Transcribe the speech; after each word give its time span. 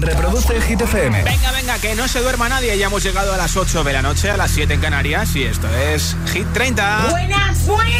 Reproduce 0.00 0.60
Hit 0.62 0.80
FM. 0.80 1.22
Venga, 1.22 1.52
venga, 1.52 1.78
que 1.78 1.94
no 1.94 2.08
se 2.08 2.20
duerma 2.20 2.48
nadie. 2.48 2.76
Ya 2.78 2.86
hemos 2.86 3.02
llegado 3.02 3.32
a 3.34 3.36
las 3.36 3.56
8 3.56 3.84
de 3.84 3.92
la 3.92 4.02
noche, 4.02 4.30
a 4.30 4.36
las 4.36 4.50
7 4.50 4.74
en 4.74 4.80
Canarias. 4.80 5.34
Y 5.36 5.44
esto 5.44 5.68
es 5.74 6.16
Hit 6.32 6.46
30. 6.52 7.08
Buenas, 7.10 7.66
buenas. 7.66 7.90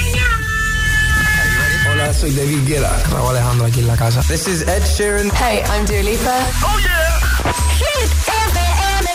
Hola, 1.92 2.14
soy 2.14 2.32
David 2.32 2.66
Guetta. 2.66 3.02
Raúl 3.10 3.36
Alejandro 3.36 3.66
aquí 3.66 3.80
en 3.80 3.88
la 3.88 3.96
casa. 3.96 4.22
This 4.22 4.46
is 4.46 4.62
Ed 4.62 4.82
Sheeran. 4.84 5.30
Hey, 5.34 5.62
I'm 5.71 5.84
Dua 5.86 6.02
Lipa. 6.02 6.36
¡Oh, 6.62 6.78
yeah! 6.78 7.21
Hit 7.78 8.10
FM. 8.28 9.10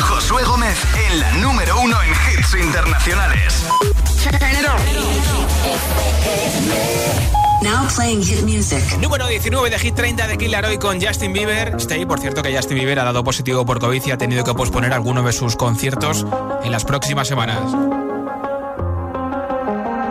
Josué 0.00 0.44
Gómez 0.44 0.78
en 1.10 1.20
la 1.20 1.32
número 1.32 1.80
uno 1.80 1.96
en 2.02 2.10
hits 2.10 2.54
internacionales. 2.54 3.64
Now 7.62 7.88
playing 7.94 8.22
hit 8.22 8.42
music. 8.42 8.82
Número 9.00 9.26
19 9.26 9.70
de 9.70 9.78
Hit 9.78 9.94
30 9.94 10.26
de 10.28 10.38
Killer 10.38 10.64
Hoy 10.64 10.78
con 10.78 11.00
Justin 11.00 11.32
Bieber. 11.32 11.74
Stay, 11.78 12.04
por 12.04 12.20
cierto, 12.20 12.42
que 12.42 12.54
Justin 12.54 12.76
Bieber 12.76 12.98
ha 13.00 13.04
dado 13.04 13.24
positivo 13.24 13.64
por 13.64 13.78
COVID 13.80 14.02
y 14.06 14.10
ha 14.10 14.18
tenido 14.18 14.44
que 14.44 14.54
posponer 14.54 14.92
algunos 14.92 15.24
de 15.24 15.32
sus 15.32 15.56
conciertos 15.56 16.24
en 16.64 16.70
las 16.72 16.84
próximas 16.84 17.26
semanas. 17.28 17.58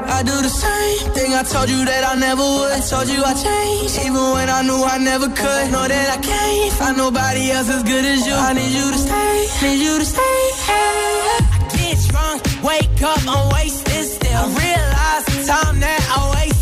I 0.08 0.24
do 0.24 0.42
the 0.42 0.50
same 0.50 1.12
thing 1.14 1.34
I 1.34 1.44
told 1.44 1.70
you 1.70 1.84
that 1.84 2.04
I 2.10 2.16
never 2.18 2.42
would. 2.42 2.82
Told 2.90 3.08
you 3.10 3.22
I 3.24 3.34
changed, 3.34 4.00
even 4.00 4.32
when 4.34 4.50
I 4.50 4.62
knew 4.62 4.82
I 4.84 4.98
never 4.98 5.27
could. 5.27 5.72
Know 5.72 5.88
that 5.88 6.10
I 6.10 6.18
can't 6.22 6.74
find 6.74 6.98
nobody 6.98 7.52
else 7.52 7.70
as 7.70 7.84
good 7.84 8.05
as 8.05 8.26
you. 8.26 8.34
I 8.34 8.54
need 8.54 8.72
you 8.72 8.91
to 8.91 8.98
stay, 8.98 9.48
need 9.62 9.84
you 9.84 10.00
to 10.00 10.05
stay. 10.05 10.22
I 10.24 11.68
get 11.76 12.00
drunk, 12.08 12.44
wake 12.64 13.02
up, 13.04 13.20
I'm 13.27 13.50
wasted 13.54 14.05
still. 14.05 14.32
I 14.32 14.48
realize 14.55 15.26
the 15.26 15.44
time 15.52 15.80
that 15.82 16.02
I 16.16 16.32
wasted 16.36 16.55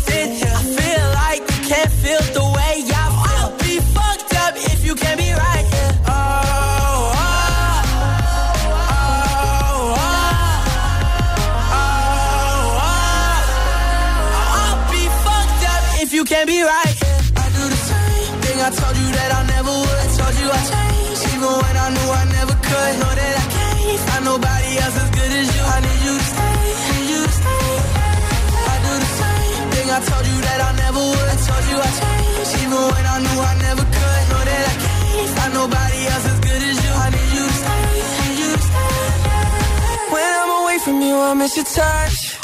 I 41.26 41.32
miss 41.32 41.56
your 41.56 41.64
touch. 41.64 42.38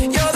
You're 0.00 0.35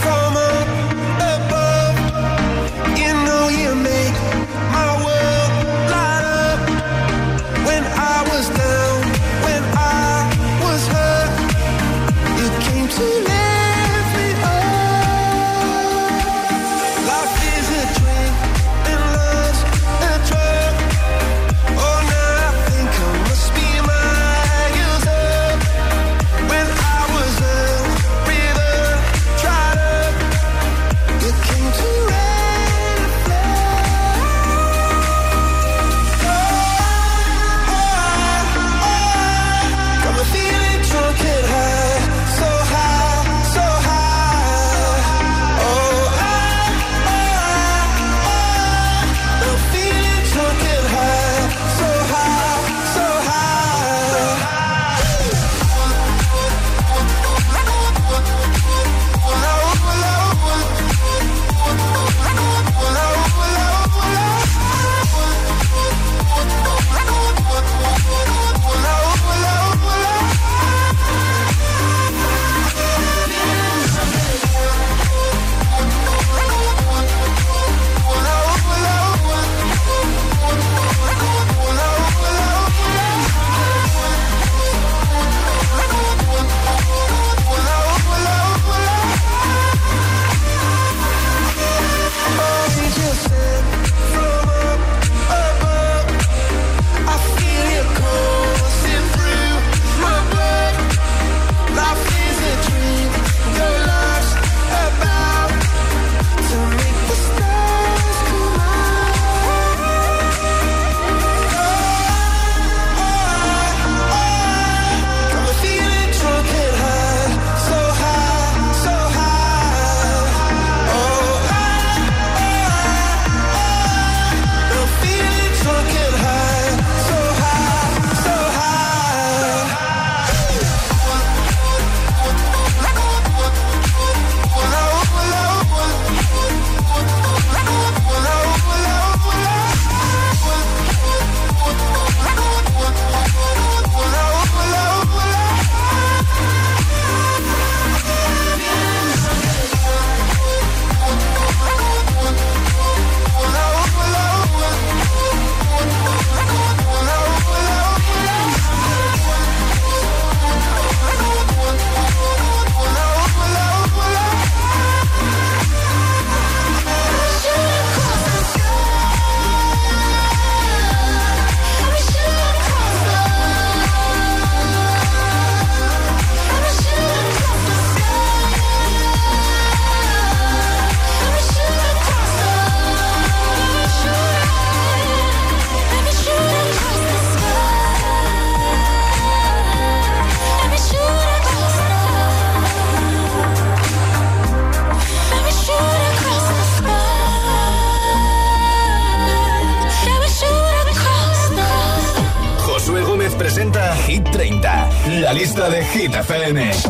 FM. 206.31 206.80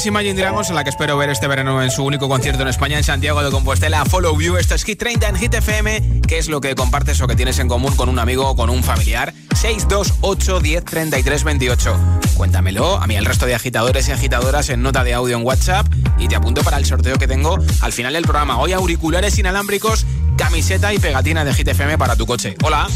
Preferidas, 0.00 0.06
Imagine 0.06 0.40
Dragons, 0.40 0.68
en 0.70 0.76
la 0.76 0.84
que 0.84 0.90
espero 0.90 1.16
ver 1.16 1.30
este 1.30 1.46
verano 1.46 1.82
en 1.82 1.90
su 1.90 2.04
único 2.04 2.28
concierto 2.28 2.62
en 2.62 2.68
España, 2.68 2.96
en 2.96 3.04
Santiago 3.04 3.42
de 3.42 3.50
Compostela, 3.50 4.04
Follow 4.04 4.40
You. 4.40 4.56
Esto 4.56 4.74
es 4.74 4.84
Hit 4.84 4.98
30 4.98 5.28
en 5.28 5.36
Hit 5.36 5.54
FM. 5.54 6.20
¿Qué 6.26 6.38
es 6.38 6.48
lo 6.48 6.60
que 6.60 6.74
compartes 6.74 7.20
o 7.20 7.26
que 7.26 7.36
tienes 7.36 7.58
en 7.58 7.68
común 7.68 7.94
con 7.96 8.08
un 8.08 8.18
amigo 8.18 8.48
o 8.48 8.56
con 8.56 8.70
un 8.70 8.82
familiar? 8.82 9.32
628 9.54 10.60
10 10.60 10.84
33 10.84 11.44
28. 11.44 11.96
Cuéntamelo, 12.34 12.96
a 12.96 13.06
mí 13.06 13.16
el 13.16 13.26
resto 13.26 13.46
de 13.46 13.54
agitadores 13.54 14.08
y 14.08 14.12
agitadoras 14.12 14.70
en 14.70 14.82
nota 14.82 15.04
de 15.04 15.12
audio 15.12 15.36
en 15.36 15.44
WhatsApp 15.44 15.86
y 16.18 16.28
te 16.28 16.36
apunto 16.36 16.62
para 16.62 16.78
el 16.78 16.86
sorteo 16.86 17.16
que 17.16 17.26
tengo 17.26 17.58
al 17.80 17.92
final 17.92 18.14
del 18.14 18.22
programa. 18.22 18.58
Hoy 18.58 18.72
auriculares 18.72 19.38
inalámbricos, 19.38 20.06
camiseta 20.40 20.90
y 20.94 20.98
pegatina 20.98 21.44
de 21.44 21.52
Hit 21.52 21.68
FM 21.68 21.98
para 21.98 22.16
tu 22.16 22.24
coche. 22.26 22.56
Hola. 22.62 22.88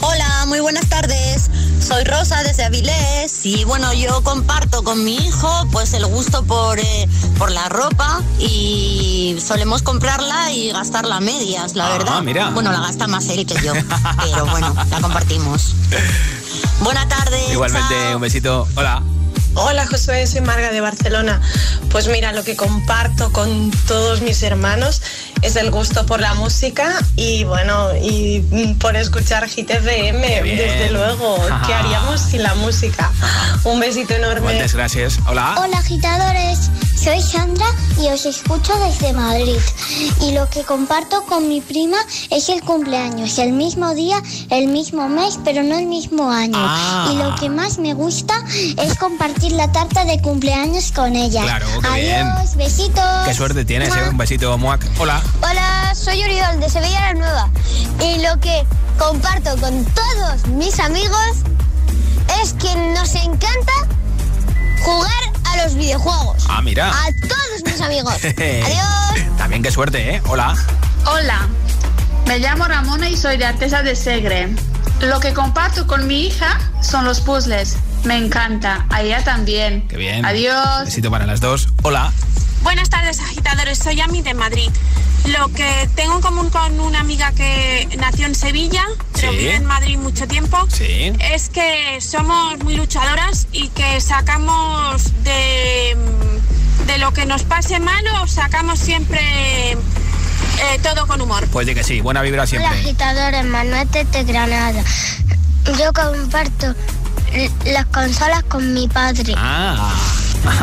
Hola, 0.00 0.44
muy 0.48 0.58
buenas 0.58 0.88
tardes. 0.88 1.48
Soy 1.80 2.02
Rosa 2.02 2.42
desde 2.42 2.64
Avilés 2.64 3.46
y 3.46 3.62
bueno, 3.64 3.92
yo 3.92 4.20
comparto 4.24 4.82
con 4.82 5.04
mi 5.04 5.14
hijo 5.16 5.68
pues 5.70 5.92
el 5.94 6.04
gusto 6.06 6.42
por, 6.42 6.80
eh, 6.80 7.08
por 7.38 7.52
la 7.52 7.68
ropa 7.68 8.20
y 8.40 9.36
solemos 9.40 9.82
comprarla 9.82 10.50
y 10.52 10.72
gastarla 10.72 11.16
a 11.16 11.20
medias, 11.20 11.76
la 11.76 11.86
Ah, 11.86 11.98
verdad. 11.98 12.22
mira. 12.22 12.50
Bueno, 12.50 12.72
la 12.72 12.80
gasta 12.80 13.06
más 13.06 13.28
él 13.28 13.46
que 13.46 13.54
yo, 13.62 13.72
pero 14.24 14.46
bueno, 14.46 14.74
la 14.90 15.00
compartimos. 15.00 15.74
Buena 16.80 17.06
tarde. 17.08 17.40
Igualmente, 17.52 17.94
chao. 18.06 18.16
un 18.16 18.20
besito. 18.22 18.68
Hola. 18.74 19.02
Hola 19.60 19.86
Josué, 19.86 20.24
soy 20.26 20.40
Marga 20.40 20.70
de 20.70 20.80
Barcelona. 20.80 21.40
Pues 21.90 22.06
mira, 22.08 22.32
lo 22.32 22.44
que 22.44 22.54
comparto 22.54 23.32
con 23.32 23.70
todos 23.88 24.20
mis 24.22 24.40
hermanos 24.44 25.02
es 25.42 25.56
el 25.56 25.70
gusto 25.70 26.06
por 26.06 26.20
la 26.20 26.34
música 26.34 26.92
y 27.16 27.42
bueno, 27.44 27.88
y 28.00 28.40
por 28.80 28.94
escuchar 28.96 29.48
Hit 29.48 29.70
FM, 29.70 30.26
Qué 30.26 30.42
bien. 30.42 30.58
desde 30.58 30.90
luego. 30.90 31.38
¿Qué 31.66 31.74
haríamos 31.74 32.20
sin 32.20 32.42
la 32.44 32.54
música? 32.54 33.10
Un 33.64 33.80
besito 33.80 34.14
enorme. 34.14 34.52
Muchas 34.54 34.74
gracias. 34.74 35.18
Hola. 35.26 35.56
Hola 35.58 35.78
agitadores, 35.78 36.70
soy 36.96 37.20
Sandra 37.20 37.66
y 38.00 38.08
os 38.08 38.26
escucho 38.26 38.72
desde 38.78 39.12
Madrid. 39.12 39.56
Y 40.22 40.32
lo 40.32 40.48
que 40.50 40.62
comparto 40.62 41.24
con 41.24 41.48
mi 41.48 41.60
prima 41.60 41.98
es 42.30 42.48
el 42.48 42.62
cumpleaños, 42.62 43.38
el 43.38 43.52
mismo 43.52 43.94
día, 43.94 44.22
el 44.50 44.68
mismo 44.68 45.08
mes, 45.08 45.38
pero 45.44 45.62
no 45.64 45.78
el 45.78 45.86
mismo 45.86 46.30
año. 46.30 46.58
Ah. 46.58 47.10
Y 47.12 47.16
lo 47.16 47.34
que 47.36 47.48
más 47.48 47.78
me 47.78 47.94
gusta 47.94 48.44
es 48.76 48.96
compartir 48.98 49.47
la 49.52 49.70
tarta 49.72 50.04
de 50.04 50.20
cumpleaños 50.20 50.92
con 50.92 51.16
ella. 51.16 51.42
Claro, 51.42 51.66
qué 51.80 51.88
Adiós, 52.18 52.56
besitos. 52.56 53.26
Qué 53.26 53.34
suerte 53.34 53.64
tienes. 53.64 53.94
¿eh? 53.94 54.08
Un 54.10 54.16
besito, 54.18 54.56
Muac. 54.58 54.84
Hola. 54.98 55.20
Hola, 55.42 55.94
soy 55.94 56.22
Oriol 56.22 56.60
de 56.60 56.68
Sevilla 56.68 57.00
la 57.00 57.14
Nueva 57.14 57.50
y 58.02 58.20
lo 58.22 58.38
que 58.40 58.64
comparto 58.98 59.56
con 59.60 59.84
todos 59.86 60.46
mis 60.48 60.78
amigos 60.80 61.44
es 62.42 62.52
que 62.54 62.74
nos 62.94 63.14
encanta 63.14 63.72
jugar 64.82 65.12
a 65.44 65.64
los 65.64 65.74
videojuegos. 65.74 66.44
Ah, 66.48 66.62
mira. 66.62 66.88
A 66.90 67.06
todos 67.28 67.62
mis 67.64 67.80
amigos. 67.80 68.14
Adiós. 68.24 69.36
También 69.36 69.62
qué 69.62 69.70
suerte, 69.70 70.16
¿eh? 70.16 70.22
Hola. 70.28 70.54
Hola, 71.06 71.48
me 72.28 72.38
llamo 72.38 72.64
Ramona 72.66 73.08
y 73.08 73.16
soy 73.16 73.36
de 73.36 73.46
Artesa 73.46 73.82
de 73.82 73.96
Segre. 73.96 74.48
Lo 75.00 75.18
que 75.20 75.32
comparto 75.32 75.86
con 75.86 76.06
mi 76.06 76.26
hija 76.26 76.58
son 76.82 77.04
los 77.04 77.20
puzzles. 77.20 77.76
Me 78.04 78.16
encanta. 78.16 78.86
A 78.90 79.02
ella 79.02 79.24
también. 79.24 79.86
Qué 79.88 79.96
bien. 79.96 80.24
Adiós. 80.24 80.84
Besito 80.84 81.10
para 81.10 81.26
las 81.26 81.40
dos. 81.40 81.68
Hola. 81.82 82.12
Buenas 82.62 82.90
tardes, 82.90 83.20
agitadores. 83.20 83.78
Soy 83.78 84.00
Ami 84.00 84.22
de 84.22 84.34
Madrid. 84.34 84.70
Lo 85.38 85.48
que 85.48 85.88
tengo 85.94 86.16
en 86.16 86.20
común 86.22 86.50
con 86.50 86.78
una 86.80 87.00
amiga 87.00 87.32
que 87.32 87.88
nació 87.98 88.26
en 88.26 88.34
Sevilla, 88.34 88.84
pero 89.14 89.32
Sí. 89.32 89.38
vive 89.38 89.54
en 89.56 89.64
Madrid 89.64 89.98
mucho 89.98 90.26
tiempo, 90.26 90.66
Sí. 90.70 91.12
es 91.20 91.48
que 91.48 91.98
somos 92.00 92.58
muy 92.62 92.76
luchadoras 92.76 93.46
y 93.52 93.68
que 93.68 94.00
sacamos 94.00 95.12
de, 95.24 95.96
de 96.86 96.98
lo 96.98 97.12
que 97.12 97.26
nos 97.26 97.42
pase 97.42 97.78
malo, 97.80 98.26
sacamos 98.26 98.78
siempre 98.78 99.76
eh, 100.58 100.78
todo 100.82 101.06
con 101.06 101.20
humor. 101.20 101.46
Pues 101.52 101.66
de 101.66 101.74
que 101.74 101.84
sí, 101.84 102.00
buena 102.00 102.22
vibra 102.22 102.46
siempre. 102.46 102.68
Hola, 102.68 102.78
agitadores, 102.80 103.44
Manuel 103.44 103.88
de 103.90 104.24
Granada. 104.24 104.82
Yo 105.78 105.92
comparto 105.92 106.74
las 107.64 107.86
consolas 107.86 108.42
con 108.44 108.72
mi 108.74 108.88
padre. 108.88 109.34
Ah. 109.36 109.92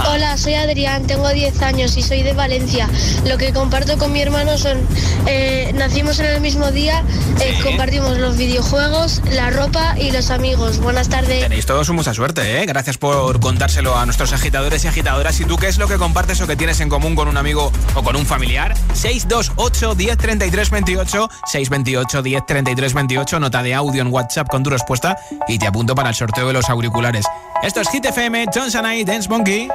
Hola, 0.08 0.38
soy 0.38 0.54
Adrián, 0.56 1.06
tengo 1.08 1.30
10 1.30 1.62
años 1.62 1.98
y 1.98 2.02
soy 2.02 2.24
de 2.24 2.34
Valencia. 2.34 2.90
Lo 3.26 3.38
que 3.38 3.54
comparto 3.54 3.98
con 3.98 4.12
mi 4.12 4.22
hermano 4.22 4.58
son, 4.58 4.78
eh, 5.26 5.72
nacimos 5.76 6.20
en 6.20 6.28
el 6.28 6.42
mismo 6.42 6.72
día, 6.72 7.04
eh, 7.42 7.58
compartimos 7.64 8.18
los 8.18 8.38
videojuegos, 8.38 9.22
la 9.32 9.50
ropa 9.50 9.96
y 10.00 10.12
los 10.12 10.32
amigos. 10.32 10.80
Buenas 10.80 11.10
tardes. 11.10 11.42
Tenéis 11.42 11.66
todos 11.66 11.90
mucha 11.90 12.14
suerte, 12.14 12.62
¿eh? 12.62 12.66
Gracias 12.66 12.98
por 12.98 13.40
contárselo 13.40 13.98
a 13.98 14.06
nuestros 14.06 14.34
agitadores 14.34 14.84
y 14.86 14.88
agitadoras. 14.88 15.40
¿Y 15.40 15.46
tú 15.46 15.58
qué 15.58 15.68
es 15.68 15.78
lo 15.78 15.88
que 15.88 15.98
compartes 15.98 16.42
o 16.42 16.48
que 16.48 16.56
tienes 16.56 16.80
en 16.80 16.90
común 16.90 17.16
con 17.16 17.28
un 17.28 17.38
amigo 17.38 17.72
o 17.94 18.04
con 18.04 18.16
un 18.16 18.26
familiar? 18.26 18.76
628 18.94 19.96
10 19.96 20.18
33 20.18 20.70
28 20.70 21.30
628 21.46 22.22
10 22.22 22.46
33 22.46 22.94
28 22.94 23.40
nota 23.40 23.64
de 23.64 23.74
audio 23.74 24.02
en 24.02 24.14
WhatsApp 24.14 24.48
con 24.48 24.64
tu 24.64 24.70
respuesta 24.70 25.18
y 25.48 25.58
te 25.60 25.68
apunto 25.68 25.96
para 25.96 26.10
el 26.10 26.16
sorteo 26.16 26.48
de 26.48 26.54
los 26.54 26.70
auriculares. 26.70 27.26
Esto 27.64 27.82
es 27.82 27.90
Hit 27.90 28.06
FM, 28.06 28.46
Johnson 28.54 28.86
I, 28.86 29.04
Dance 29.04 29.28
Monkey. 29.30 29.70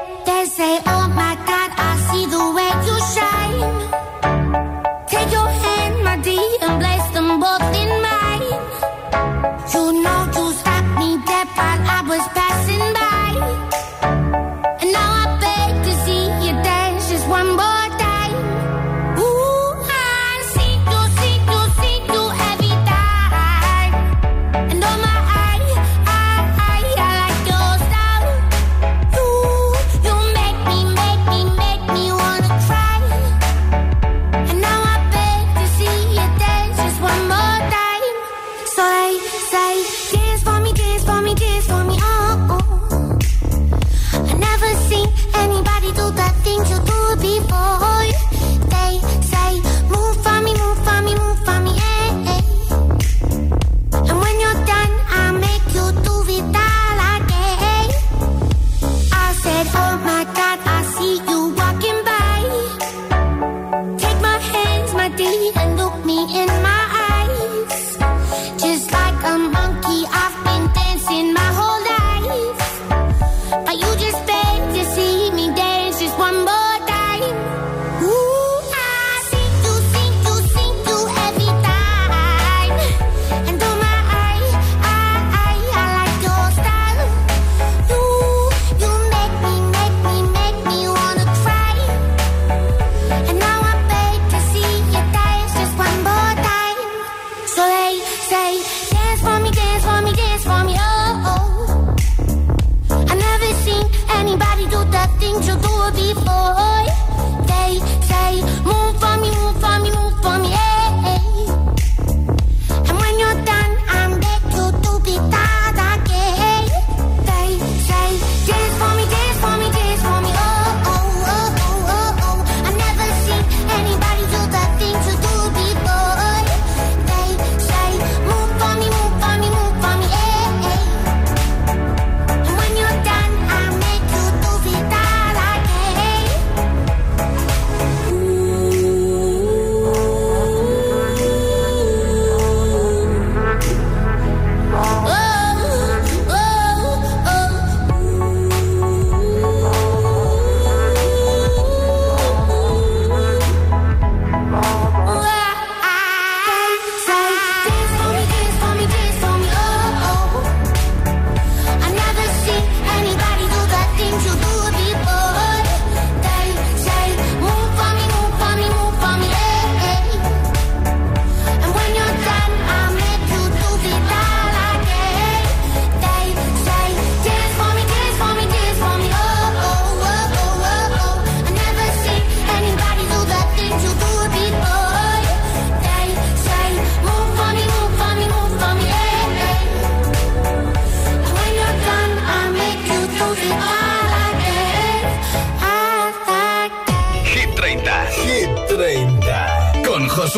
Say, 0.46 0.78
oh 0.86 1.08
my 1.14 1.36
God, 1.46 1.70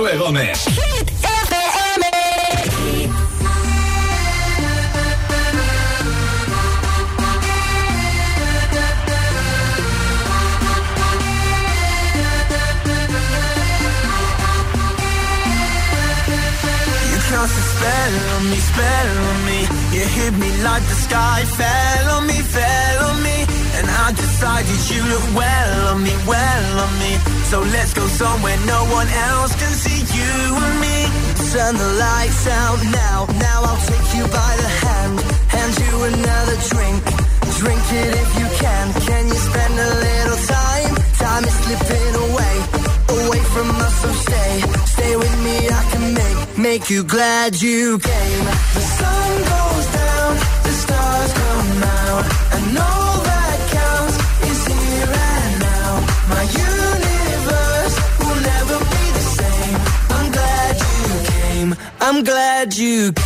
σου 0.03 0.09
εγώ 0.15 0.31
ναι. 0.31 0.51
Spell 17.83 18.17
on 18.37 18.45
me, 18.51 18.59
spell 18.71 19.11
on 19.29 19.39
me 19.49 19.61
You 19.97 20.05
hit 20.17 20.35
me 20.43 20.51
like 20.67 20.85
the 20.93 20.99
sky 21.07 21.41
Fell 21.59 22.07
on 22.17 22.23
me, 22.29 22.39
fell 22.55 22.99
on 23.09 23.17
me 23.27 23.62
and 23.83 23.91
I 23.91 24.15
decided 24.15 24.79
you 24.95 25.03
look 25.11 25.27
well 25.35 25.89
on 25.91 25.99
me, 26.07 26.15
well 26.23 26.71
on 26.87 26.93
me. 27.03 27.19
So 27.51 27.59
let's 27.75 27.93
go 27.93 28.07
somewhere 28.07 28.57
no 28.65 28.81
one 28.95 29.11
else 29.31 29.53
can 29.59 29.75
see 29.75 30.01
you 30.15 30.33
and 30.55 30.77
me. 30.79 30.99
Turn 31.51 31.75
the 31.75 31.91
lights 31.99 32.47
out 32.47 32.79
now, 32.95 33.27
now 33.43 33.59
I'll 33.69 33.83
take 33.91 34.09
you 34.15 34.25
by 34.31 34.53
the 34.63 34.71
hand 34.87 35.43
Hand 35.53 35.79
you 35.79 36.03
another 36.05 36.57
drink, 36.73 37.03
drink 37.61 37.85
it 38.01 38.13
if 38.23 38.31
you 38.41 38.47
can. 38.57 38.85
Can 39.05 39.29
you 39.29 39.35
spend 39.35 39.75
a 39.75 39.91
little 40.07 40.41
time? 40.49 40.95
Time 41.21 41.45
is 41.45 41.57
slipping 41.63 42.15
away, 42.27 42.57
away 43.21 43.43
from 43.53 43.69
us 43.87 43.95
so 44.01 44.11
stay. 44.27 44.55
Stay 44.97 45.15
with 45.15 45.37
me, 45.45 45.69
I 45.69 45.83
can 45.93 46.15
make, 46.15 46.59
make 46.59 46.89
you 46.89 47.05
glad 47.05 47.61
you 47.61 47.99
came. 47.99 48.45
The 48.77 48.85
sun 48.99 49.31
goes 49.53 49.87
down, 50.01 50.33
the 50.67 50.73
stars 50.83 51.33
come 51.35 51.83
out, 51.83 52.25
and 52.55 52.79
all 52.79 53.02
I'm 62.15 62.23
glad 62.23 62.77
you 62.77 63.11
came. 63.11 63.23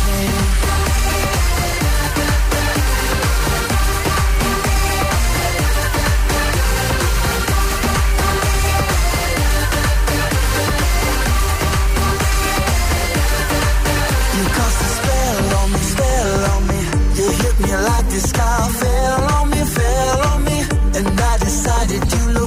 like 17.83 18.09
the 18.09 18.19
sky 18.19 18.69
fell 18.79 19.23
on 19.33 19.49
me, 19.49 19.57
fell 19.57 20.21
on 20.27 20.43
me, 20.45 20.59
and 20.97 21.19
I 21.19 21.37
decided 21.39 22.09
to 22.09 22.29
look. 22.29 22.46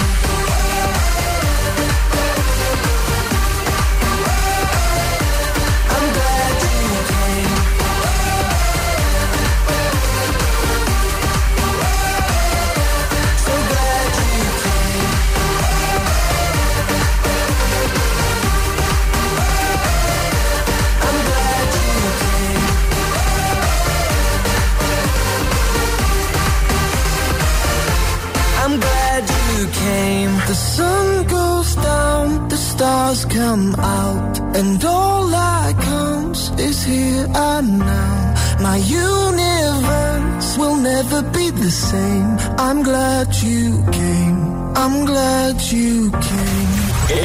Stars 32.81 33.25
come 33.25 33.75
out, 33.75 34.39
and 34.57 34.83
all 34.83 35.27
that 35.27 35.73
counts 35.77 36.49
is 36.57 36.83
here 36.83 37.27
and 37.29 37.77
now. 37.77 38.33
My 38.59 38.77
universe 38.77 40.49
will 40.57 40.77
never 40.77 41.21
be 41.37 41.51
the 41.51 41.69
same. 41.69 42.29
I'm 42.57 42.81
glad 42.81 43.27
you 43.45 43.85
came. 43.99 44.39
I'm 44.83 45.05
glad 45.05 45.61
you 45.71 46.09
came. 46.29 46.71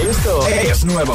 Esto 0.09 0.35
es 0.69 0.85
nuevo. 0.85 1.15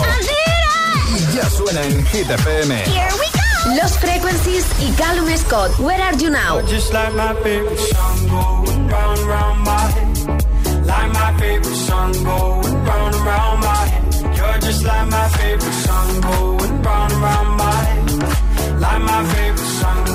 Y 1.17 1.35
ya 1.35 1.45
suena 1.57 1.81
en 1.83 2.03
Hit 2.07 2.29
FM. 2.41 2.73
Here 2.95 3.13
we 3.21 3.27
go. 3.37 3.75
Los 3.79 3.93
Frequencies 3.97 4.65
y 4.79 4.89
Callum 4.97 5.29
Scott. 5.37 5.71
Where 5.77 6.01
are 6.01 6.17
you 6.17 6.31
now? 6.31 6.61
Just 6.65 6.91
like 6.93 7.13
my 7.13 7.35
favorite 7.43 7.83
song 7.93 8.17
going 8.27 8.87
round 8.87 9.19
round 9.19 9.59
my 9.69 9.85
head. 9.95 10.85
Like 10.91 11.09
my 11.13 11.29
favorite 11.37 11.81
song 11.87 12.13
going 12.23 12.60
just 14.81 14.93
like 14.93 15.09
my 15.09 15.29
favorite 15.29 15.73
song 15.73 16.21
going 16.21 16.81
round 16.81 17.11
and 17.13 17.21
round 17.21 17.57
my 17.57 17.71
head. 17.71 18.79
Like 18.79 19.01
my 19.01 19.25
favorite 19.33 19.71
song. 19.79 20.05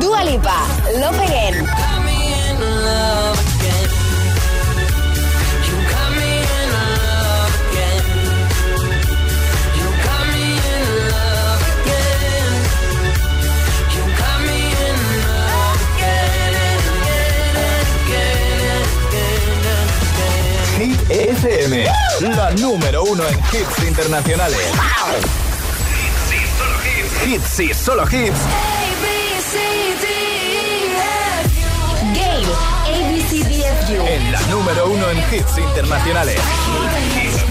Dua 0.00 0.20
Lipa. 0.24 0.58
Love 1.00 1.20
Again. 1.26 1.64
Got 1.66 2.04
me 2.04 2.18
in 2.48 2.60
love 2.60 3.38
again. 3.56 3.99
FM, 21.10 21.84
la 22.20 22.52
número 22.52 23.02
uno 23.02 23.24
en 23.26 23.36
hits 23.38 23.84
internacionales. 23.84 24.58
Hits 27.26 27.60
y 27.60 27.74
solo 27.74 28.04
hits. 28.04 28.38
ABCDFU. 32.86 34.06
En 34.06 34.30
la 34.30 34.40
número 34.42 34.86
uno 34.88 35.10
en 35.10 35.18
hits 35.18 35.58
internacionales. 35.58 36.40
Hit 37.14 37.50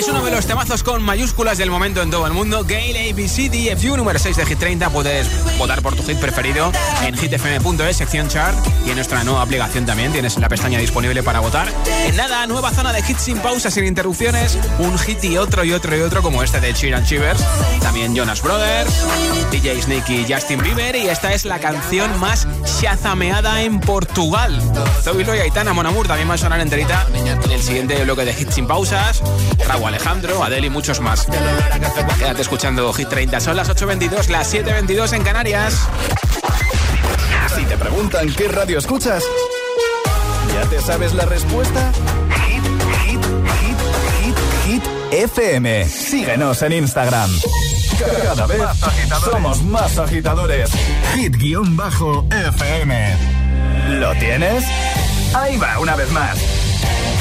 Es 0.00 0.08
uno 0.08 0.24
de 0.24 0.30
los 0.30 0.46
temazos 0.46 0.82
con 0.82 1.02
mayúsculas 1.02 1.58
del 1.58 1.70
momento 1.70 2.00
en 2.00 2.10
todo 2.10 2.26
el 2.26 2.32
mundo. 2.32 2.64
Gale 2.64 3.10
ABC 3.10 3.50
DFU 3.50 3.98
número 3.98 4.18
6 4.18 4.34
de 4.34 4.46
Hit 4.46 4.58
30. 4.58 4.88
Puedes 4.88 5.28
votar 5.58 5.82
por 5.82 5.94
tu 5.94 6.02
hit 6.02 6.16
preferido 6.16 6.72
en 7.02 7.14
hitfm.es, 7.14 7.98
sección 7.98 8.26
chart. 8.28 8.56
Y 8.86 8.88
en 8.88 8.94
nuestra 8.96 9.22
nueva 9.24 9.42
aplicación 9.42 9.84
también 9.84 10.10
tienes 10.10 10.38
la 10.38 10.48
pestaña 10.48 10.78
disponible 10.78 11.22
para 11.22 11.40
votar. 11.40 11.68
En 12.06 12.16
nada, 12.16 12.46
nueva 12.46 12.70
zona 12.70 12.94
de 12.94 13.00
hits 13.00 13.20
sin 13.20 13.40
pausas, 13.40 13.74
sin 13.74 13.84
interrupciones. 13.84 14.56
Un 14.78 14.98
hit 14.98 15.22
y 15.22 15.36
otro 15.36 15.64
y 15.64 15.74
otro 15.74 15.94
y 15.94 16.00
otro, 16.00 16.22
como 16.22 16.42
este 16.42 16.60
de 16.60 16.72
Sheeran 16.72 17.04
Shivers. 17.04 17.44
También 17.82 18.16
Jonas 18.16 18.40
Brothers, 18.40 19.04
DJ 19.50 19.82
Snake 19.82 20.14
y 20.14 20.32
Justin 20.32 20.62
Bieber. 20.62 20.96
Y 20.96 21.10
esta 21.10 21.34
es 21.34 21.44
la 21.44 21.58
canción 21.58 22.18
más 22.18 22.48
shazameada 22.80 23.60
en 23.60 23.80
Portugal. 23.80 24.62
Zoilo 25.02 25.34
y 25.34 25.40
Aitana 25.40 25.74
Monamur 25.74 26.08
también 26.08 26.30
va 26.30 26.34
a 26.34 26.38
sonar 26.38 26.60
enterita 26.60 27.06
en 27.12 27.52
el 27.52 27.62
siguiente 27.62 28.02
bloque 28.02 28.24
de 28.24 28.32
hits 28.32 28.54
sin 28.54 28.66
pausas. 28.66 29.22
Raúl 29.68 29.89
Alejandro, 29.90 30.42
Adele 30.44 30.68
y 30.68 30.70
muchos 30.70 31.00
más. 31.00 31.26
Quédate 32.16 32.42
escuchando 32.42 32.92
Hit 32.92 33.08
30. 33.08 33.40
Son 33.40 33.56
las 33.56 33.68
8.22, 33.68 34.28
las 34.28 34.54
7.22 34.54 35.14
en 35.14 35.24
Canarias. 35.24 35.74
Si 37.56 37.64
te 37.64 37.76
preguntan 37.76 38.32
qué 38.32 38.46
radio 38.46 38.78
escuchas, 38.78 39.24
¿ya 40.54 40.62
te 40.70 40.80
sabes 40.80 41.12
la 41.14 41.26
respuesta? 41.26 41.90
Hit, 42.46 42.62
hit, 43.02 43.20
hit, 43.60 43.78
hit, 44.22 44.36
hit, 44.64 44.84
FM. 45.10 45.88
Síguenos 45.88 46.62
en 46.62 46.70
Instagram. 46.72 47.28
Cada 48.22 48.46
vez 48.46 48.62
somos 49.24 49.60
más 49.64 49.98
agitadores. 49.98 50.70
Hit-FM. 51.16 53.16
¿Lo 53.98 54.14
tienes? 54.14 54.62
Ahí 55.34 55.56
va, 55.56 55.80
una 55.80 55.96
vez 55.96 56.12
más. 56.12 56.38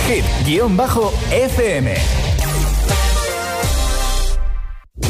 Hit-FM. 0.07 1.95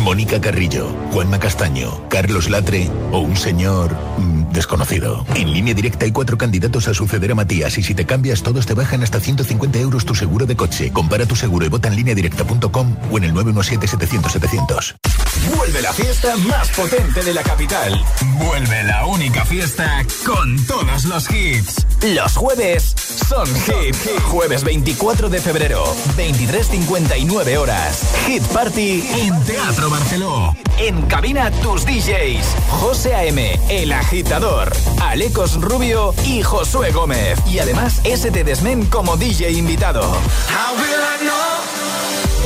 Mónica 0.09 0.41
Carrillo, 0.41 0.87
Juanma 1.11 1.39
Castaño, 1.39 2.09
Carlos 2.09 2.49
Latre 2.49 2.89
o 3.11 3.19
un 3.19 3.37
señor 3.37 3.95
mm, 4.17 4.51
desconocido. 4.51 5.23
En 5.35 5.53
línea 5.53 5.75
directa 5.75 6.05
hay 6.05 6.11
cuatro 6.11 6.35
candidatos 6.35 6.87
a 6.87 6.95
suceder 6.95 7.31
a 7.31 7.35
Matías 7.35 7.77
y 7.77 7.83
si 7.83 7.93
te 7.93 8.07
cambias 8.07 8.41
todos 8.41 8.65
te 8.65 8.73
bajan 8.73 9.03
hasta 9.03 9.19
150 9.19 9.77
euros 9.77 10.05
tu 10.05 10.15
seguro 10.15 10.47
de 10.47 10.55
coche. 10.55 10.91
Compara 10.91 11.27
tu 11.27 11.35
seguro 11.35 11.63
y 11.67 11.69
vota 11.69 11.89
en 11.89 11.95
línea 11.95 12.15
directa.com 12.15 12.95
o 13.11 13.17
en 13.19 13.23
el 13.23 13.33
917-700-700. 13.35 14.95
Vuelve 15.47 15.82
la 15.82 15.93
fiesta 15.93 16.36
más 16.38 16.69
potente 16.69 17.23
de 17.23 17.34
la 17.34 17.43
capital. 17.43 18.04
Vuelve 18.38 18.84
la 18.84 19.06
única 19.06 19.45
fiesta 19.45 20.06
con 20.25 20.65
todos 20.65 21.06
los 21.06 21.30
hits. 21.32 21.86
Los 22.02 22.36
jueves 22.36 22.93
son 23.28 23.47
hit. 23.47 23.95
Jueves 24.23 24.63
24 24.63 25.30
de 25.30 25.39
febrero, 25.39 25.84
23.59 26.17 27.58
horas. 27.58 28.02
Hit 28.25 28.43
Party 28.47 29.04
en 29.13 29.43
Teatro 29.45 29.89
Barceló. 29.89 30.56
En 30.78 31.02
cabina 31.04 31.52
tus 31.52 31.86
DJs. 31.86 32.45
José 32.69 33.15
A.M., 33.15 33.60
El 33.69 33.91
Agitador, 33.91 34.71
Alecos 35.02 35.60
Rubio 35.62 36.13
y 36.25 36.41
Josué 36.43 36.91
Gómez. 36.91 37.39
Y 37.47 37.60
además, 37.60 38.02
ST 38.04 38.43
Desmen 38.43 38.86
como 38.86 39.17
DJ 39.17 39.52
invitado. 39.52 40.02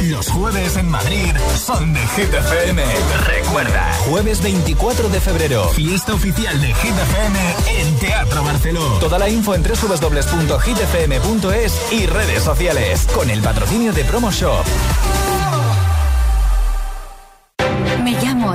Los 0.02 0.30
jueves 0.30 0.76
en 0.76 0.90
Madrid 0.90 1.34
son 1.56 1.94
de 1.94 2.00
Hit 2.00 2.34
FM. 2.34 2.84
Recuerda, 3.28 3.94
jueves 4.10 4.42
24 4.42 5.10
de 5.10 5.22
febrero, 5.22 5.70
fiesta 5.70 6.14
oficial 6.14 6.60
de 6.60 6.74
Hit 6.74 6.98
FM 6.98 7.40
en 7.80 7.96
Teatro 8.00 8.44
Barceló. 8.44 8.84
Toda 9.00 9.20
la 9.20 9.30
info 9.30 9.56
en 9.56 9.64
www.hitfm.es 9.64 10.34
y 11.92 12.06
redes 12.08 12.44
sociales. 12.44 13.08
Con 13.14 13.30
el 13.30 13.42
patrocinio 13.42 13.94
de 13.94 14.04
Promo 14.04 14.32
Shop. 14.32 14.66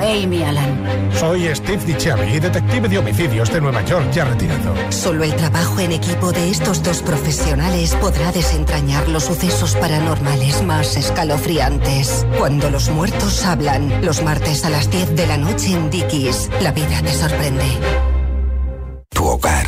Amy 0.09 0.43
Alan. 0.43 1.11
Soy 1.13 1.55
Steve 1.55 1.85
DiChiavi, 1.85 2.41
detective 2.41 2.89
de 2.89 2.99
homicidios 2.99 3.53
de 3.53 3.61
Nueva 3.61 3.85
York, 3.85 4.11
ya 4.11 4.25
retirado. 4.25 4.75
Solo 4.91 5.23
el 5.25 5.35
trabajo 5.37 5.81
en 5.81 5.93
equipo 5.93 6.33
de 6.33 6.49
estos 6.49 6.83
dos 6.83 7.03
profesionales 7.03 7.95
podrá 7.97 8.33
desentrañar 8.33 9.07
los 9.09 9.25
sucesos 9.25 9.77
paranormales 9.77 10.63
más 10.63 10.97
escalofriantes. 10.97 12.27
Cuando 12.39 12.71
los 12.71 12.89
muertos 12.89 13.45
hablan, 13.45 14.05
los 14.05 14.23
martes 14.23 14.65
a 14.65 14.71
las 14.71 14.91
10 14.91 15.15
de 15.15 15.27
la 15.27 15.37
noche 15.37 15.73
en 15.73 15.91
Dickies, 15.91 16.51
la 16.63 16.73
vida 16.73 17.03
te 17.03 17.13
sorprende. 17.13 17.67
Tu 19.11 19.25
hogar, 19.25 19.68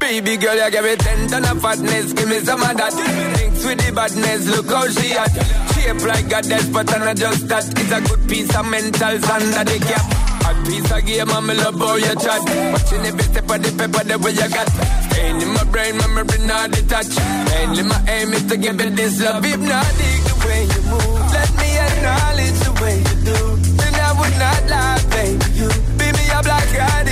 Baby 0.00 0.36
girl, 0.36 0.54
you 0.54 0.70
give 0.70 0.84
me 0.84 0.96
ten 0.96 1.28
ton 1.28 1.44
of 1.44 1.62
fatness, 1.62 2.12
give 2.12 2.28
me 2.28 2.38
some 2.40 2.62
of 2.62 2.76
that. 2.76 2.92
Mix 2.92 3.64
with 3.64 3.80
the 3.80 3.92
badness, 3.92 4.46
look 4.50 4.66
how 4.66 4.86
she 4.88 5.12
at. 5.16 5.32
Shape 5.72 6.04
like 6.04 6.32
a 6.32 6.42
death, 6.42 6.72
but 6.72 6.92
I'm 6.92 7.00
not 7.00 7.16
just 7.16 7.48
that. 7.48 7.64
It's 7.64 7.92
a 7.92 8.00
good 8.00 8.28
piece 8.28 8.54
of 8.54 8.66
mental 8.68 9.08
under 9.08 9.64
the 9.64 9.78
cap. 9.80 10.04
A 10.42 10.52
piece 10.66 10.90
of 10.92 11.06
game, 11.06 11.30
I'm 11.30 11.46
love 11.46 11.78
how 11.78 11.96
you 11.96 12.14
chat. 12.20 12.42
Watching 12.44 13.06
every 13.06 13.24
step 13.24 13.48
of 13.48 13.62
the 13.62 13.70
paper, 13.72 14.04
the 14.04 14.18
way 14.20 14.32
you 14.36 14.48
got. 14.52 14.68
Staying 15.08 15.40
in 15.40 15.48
my 15.48 15.64
brain, 15.72 15.96
memory 15.96 16.38
not 16.44 16.70
detached. 16.72 17.16
Mainly 17.48 17.82
my 17.88 17.98
aim 18.08 18.32
is 18.34 18.44
to 18.52 18.56
give 18.58 18.80
it 18.80 18.96
this 18.96 19.16
love. 19.22 19.42
Hypnotic 19.42 20.18
the 20.28 20.34
way 20.44 20.60
you 20.68 20.82
move. 20.92 21.24
Let 21.32 21.50
me 21.56 21.68
acknowledge 21.72 22.58
the 22.60 22.72
way 22.84 22.96
you 23.00 23.16
do. 23.32 23.38
Then 23.80 23.94
I 23.96 24.12
would 24.18 24.36
not 24.36 24.62
lie. 24.68 25.00
You 25.08 25.11
beat 26.42 26.48
me 26.48 26.50
up 26.50 26.72
like 26.72 26.74
addict. 26.74 27.11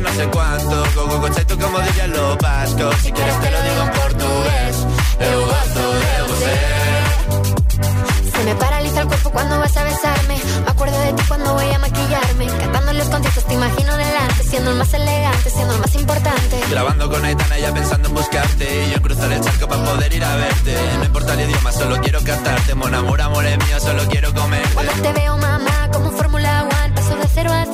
no 0.00 0.12
sé 0.12 0.26
cuánto, 0.28 0.84
go 0.94 1.20
go 1.20 1.28
tú 1.30 1.58
como 1.58 1.78
dirían 1.80 2.10
los 2.10 2.38
vascos, 2.38 2.94
si 3.02 3.12
quieres 3.12 3.40
te 3.40 3.50
lo 3.50 3.62
digo 3.62 3.82
en 3.82 3.90
portugués, 3.90 4.76
eu 5.20 5.40
gosto 5.46 5.82
de 6.02 6.22
você. 6.28 6.94
Se 8.36 8.44
me 8.44 8.54
paraliza 8.56 9.00
el 9.02 9.06
cuerpo 9.06 9.30
cuando 9.30 9.58
vas 9.58 9.76
a 9.76 9.84
besarme. 9.84 10.36
Me 10.64 10.70
acuerdo 10.70 11.00
de 11.00 11.12
ti 11.12 11.22
cuando 11.28 11.54
voy 11.54 11.70
a 11.70 11.78
maquillarme. 11.78 12.46
Cantando 12.46 12.92
los 12.92 13.08
conciertos 13.08 13.44
te 13.44 13.54
imagino 13.54 13.96
delante. 13.96 14.44
Siendo 14.44 14.70
el 14.72 14.76
más 14.76 14.92
elegante, 14.92 15.50
siendo 15.50 15.74
el 15.74 15.80
más 15.80 15.94
importante. 15.94 16.60
Grabando 16.70 17.10
con 17.10 17.24
Aitana 17.24 17.58
ya 17.58 17.72
pensando 17.72 18.08
en 18.08 18.14
buscarte 18.14 18.84
Y 18.86 18.90
yo 18.90 18.96
en 18.96 19.02
cruzar 19.02 19.32
el 19.32 19.40
charco 19.40 19.68
para 19.68 19.84
poder 19.84 20.12
ir 20.12 20.24
a 20.24 20.36
verte 20.36 20.76
No 20.98 21.04
importa 21.04 21.34
el 21.34 21.40
idioma, 21.48 21.72
solo 21.72 22.00
quiero 22.00 22.22
cantarte 22.22 22.74
Mon 22.74 22.94
amor, 22.94 23.20
amor 23.20 23.44
es 23.46 23.58
mío, 23.58 23.80
solo 23.80 24.02
quiero 24.08 24.34
comerte 24.34 24.74
Cuando 24.74 24.92
te 24.92 25.12
veo, 25.12 25.36
mamá, 25.36 25.88
como 25.92 26.08
un 26.08 26.16
Fórmula 26.16 26.62
One. 26.62 26.94
Paso 26.94 27.16
de 27.16 27.28
cero 27.34 27.52
a 27.52 27.73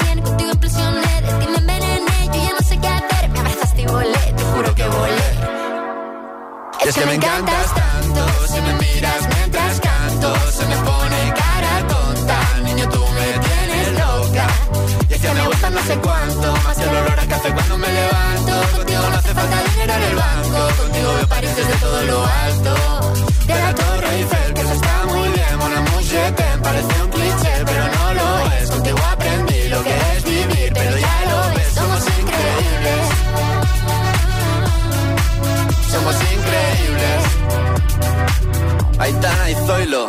es 6.91 6.97
que 6.97 7.07
me 7.07 7.15
encantas 7.15 7.75
tanto. 7.75 8.27
Si 8.53 8.61
me 8.61 8.73
miras 8.75 9.23
mientras 9.37 9.81
canto 9.81 10.35
Se 10.51 10.67
me 10.67 10.77
pone 10.77 11.35
cara 11.41 11.87
tonta. 11.87 12.39
Niño, 12.65 12.89
tú 12.89 13.03
me 13.17 13.29
tienes 13.47 13.89
loca. 14.03 14.47
Y 15.09 15.15
es 15.15 15.21
que 15.21 15.33
me 15.33 15.47
gusta 15.47 15.71
no 15.71 15.83
sé 15.83 15.95
cuánto 15.99 16.53
Más 16.65 16.77
que 16.77 16.83
el 16.83 16.97
olor 16.97 17.21
a 17.21 17.27
café 17.27 17.53
cuando 17.53 17.79
me 17.79 17.93
levanto. 17.93 18.53
Contigo 18.77 19.03
no 19.11 19.17
hace 19.19 19.35
falta 19.35 19.57
dinero 19.71 19.93
en 19.95 20.03
el 20.03 20.17
banco. 20.17 20.83
Contigo 20.83 21.15
veo 21.15 21.29
París 21.29 21.57
desde 21.57 21.75
todo 21.75 22.03
lo 22.03 22.27
alto. 22.27 22.75
De 23.47 23.55
la 23.55 23.75
Torre 23.75 24.17
Eiffel 24.17 24.55
Que 24.55 24.61
eso 24.61 24.73
está 24.73 25.05
muy 25.07 25.29
bien. 25.29 25.51
Amour, 25.81 26.03
je 26.03 26.33
t'aime 26.33 26.63
Parece 26.63 27.03
un 27.03 27.11
cliché 27.11 27.65
Aitana 39.11 39.51
y 39.51 39.55
Zoilo. 39.67 40.09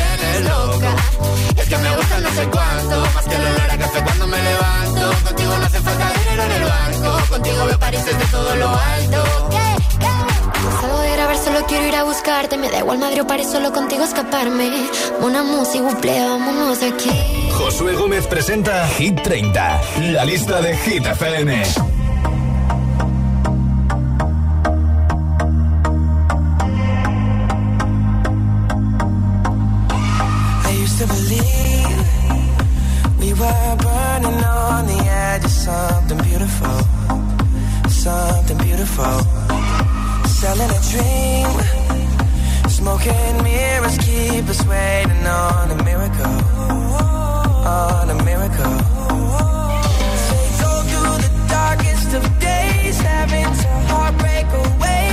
que 1.71 1.77
me 1.77 1.95
gusta 1.95 2.19
no 2.19 2.29
sé 2.31 2.47
cuánto, 2.47 3.01
más 3.13 3.25
que 3.25 3.35
el 3.35 3.41
olor 3.41 3.71
a 3.71 3.77
café 3.77 4.03
cuando 4.03 4.27
me 4.27 4.37
levanto. 4.43 5.23
Contigo 5.23 5.57
no 5.57 5.65
hace 5.65 5.79
falta 5.79 6.11
dinero 6.19 6.43
en 6.43 6.51
el 6.51 6.63
banco, 6.63 7.29
contigo 7.29 7.65
veo 7.65 7.79
París 7.79 8.05
desde 8.05 8.25
todo 8.25 8.55
lo 8.55 8.69
alto. 8.69 9.23
Salgo 10.81 10.99
de 10.99 11.11
grabar, 11.13 11.37
solo 11.37 11.65
quiero 11.67 11.87
ir 11.87 11.95
a 11.95 12.03
buscarte. 12.03 12.57
Me 12.57 12.69
da 12.69 12.79
igual 12.79 12.99
Madrid 12.99 13.21
o 13.21 13.27
París, 13.27 13.47
solo 13.49 13.71
contigo 13.71 14.03
escaparme. 14.03 14.69
Una 15.21 15.43
música, 15.43 15.85
vámonos 16.27 16.81
de 16.81 16.87
aquí. 16.87 17.09
Josué 17.57 17.93
Gómez 17.93 18.27
presenta 18.27 18.87
Hit 18.89 19.21
30, 19.21 19.81
la 20.11 20.25
lista 20.25 20.61
de 20.61 20.75
Hit 20.75 21.05
FM. 21.05 21.90
Something 35.61 36.17
beautiful, 36.29 36.77
something 37.87 38.57
beautiful. 38.57 39.17
Selling 40.39 40.71
a 40.79 40.81
dream, 40.91 41.49
smoking 42.67 43.43
mirrors 43.43 43.97
keep 43.99 44.45
us 44.49 44.65
waiting 44.65 45.25
on 45.27 45.69
a 45.69 45.83
miracle, 45.83 46.37
on 47.67 48.09
a 48.09 48.17
miracle. 48.23 48.73
Say 50.25 50.47
go 50.61 50.71
through 50.89 51.17
the 51.25 51.31
darkest 51.47 52.09
of 52.17 52.23
days, 52.39 52.99
having 52.99 53.49
to 53.61 53.69
heartbreak 53.89 54.47
away. 54.63 55.10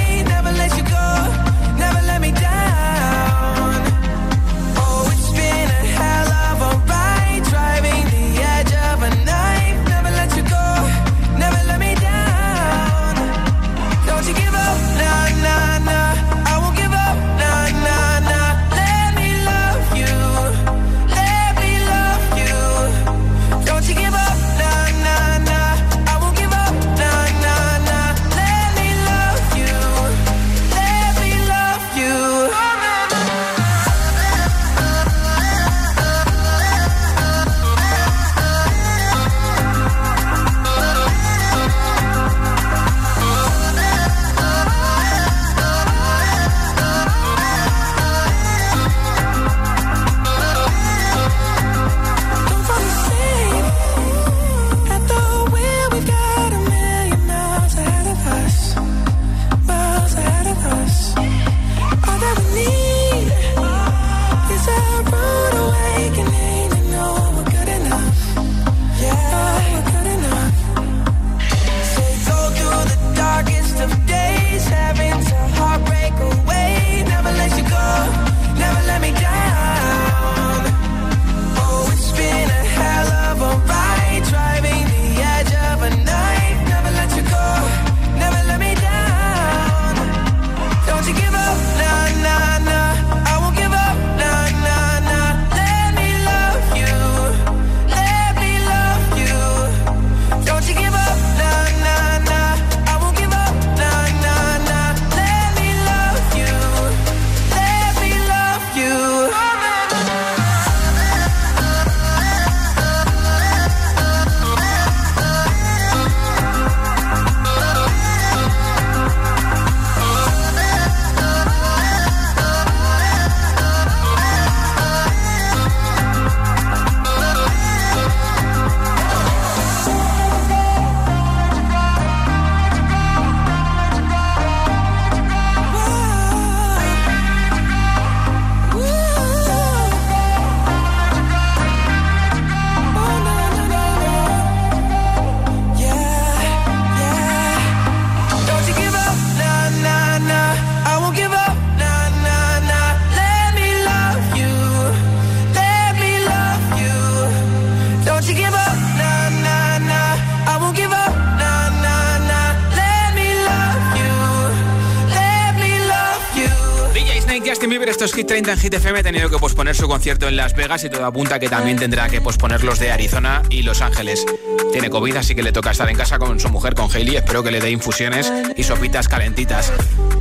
30 168.42 168.52
en 168.52 168.58
Hit 168.60 168.74
ha 168.74 169.02
tenido 169.02 169.28
que 169.28 169.38
posponer 169.38 169.74
su 169.74 169.88
concierto 169.88 170.28
en 170.28 170.36
Las 170.36 170.54
Vegas 170.54 170.84
y 170.84 170.88
todo 170.88 171.04
apunta 171.04 171.40
que 171.40 171.48
también 171.48 171.76
tendrá 171.76 172.08
que 172.08 172.20
posponer 172.20 172.62
los 172.62 172.78
de 172.78 172.92
Arizona 172.92 173.42
y 173.50 173.62
Los 173.62 173.80
Ángeles. 173.82 174.24
Tiene 174.70 174.90
COVID, 174.90 175.16
así 175.16 175.34
que 175.34 175.42
le 175.42 175.50
toca 175.50 175.72
estar 175.72 175.88
en 175.88 175.96
casa 175.96 176.20
con 176.20 176.38
su 176.38 176.48
mujer, 176.48 176.76
con 176.76 176.88
Hailey. 176.88 177.16
Espero 177.16 177.42
que 177.42 177.50
le 177.50 177.60
dé 177.60 177.72
infusiones 177.72 178.32
y 178.56 178.62
sopitas 178.62 179.08
calentitas. 179.08 179.72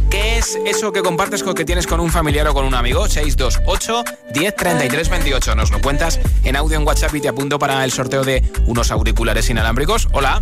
¿Qué 0.09 0.39
es 0.39 0.57
eso 0.65 0.91
que 0.91 1.03
compartes 1.03 1.43
con 1.43 1.53
que 1.53 1.63
tienes 1.63 1.85
con 1.85 1.99
un 1.99 2.09
familiar 2.09 2.47
o 2.47 2.55
con 2.55 2.65
un 2.65 2.73
amigo? 2.73 3.07
628 3.07 4.03
10 4.33 4.55
33 4.55 5.09
28. 5.09 5.53
Nos 5.53 5.69
lo 5.69 5.79
cuentas 5.79 6.19
en 6.43 6.55
audio 6.55 6.79
en 6.79 6.87
WhatsApp 6.87 7.13
y 7.13 7.21
te 7.21 7.27
apunto 7.27 7.59
para 7.59 7.83
el 7.83 7.91
sorteo 7.91 8.23
de 8.23 8.43
unos 8.65 8.89
auriculares 8.89 9.47
inalámbricos. 9.51 10.07
Hola. 10.11 10.39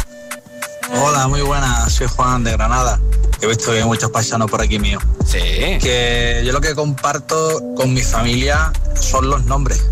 Hola, 0.94 1.28
muy 1.28 1.42
buenas. 1.42 1.92
Soy 1.92 2.08
Juan 2.08 2.46
de 2.46 2.54
Granada. 2.54 3.02
He 3.41 3.48
visto 3.48 3.71
que 3.71 3.80
hay 3.80 3.86
muchos 3.86 4.12
paisanos 4.12 4.50
por 4.50 4.62
aquí 4.62 4.80
mío. 4.80 5.00
Sí. 5.26 5.39
Que 5.82 6.43
yo 6.45 6.52
lo 6.52 6.62
que 6.62 6.74
comparto 6.74 7.62
con 7.76 7.93
mi 7.93 8.02
familia 8.02 8.71
son 9.00 9.30
los 9.30 9.45
nombres. 9.45 9.86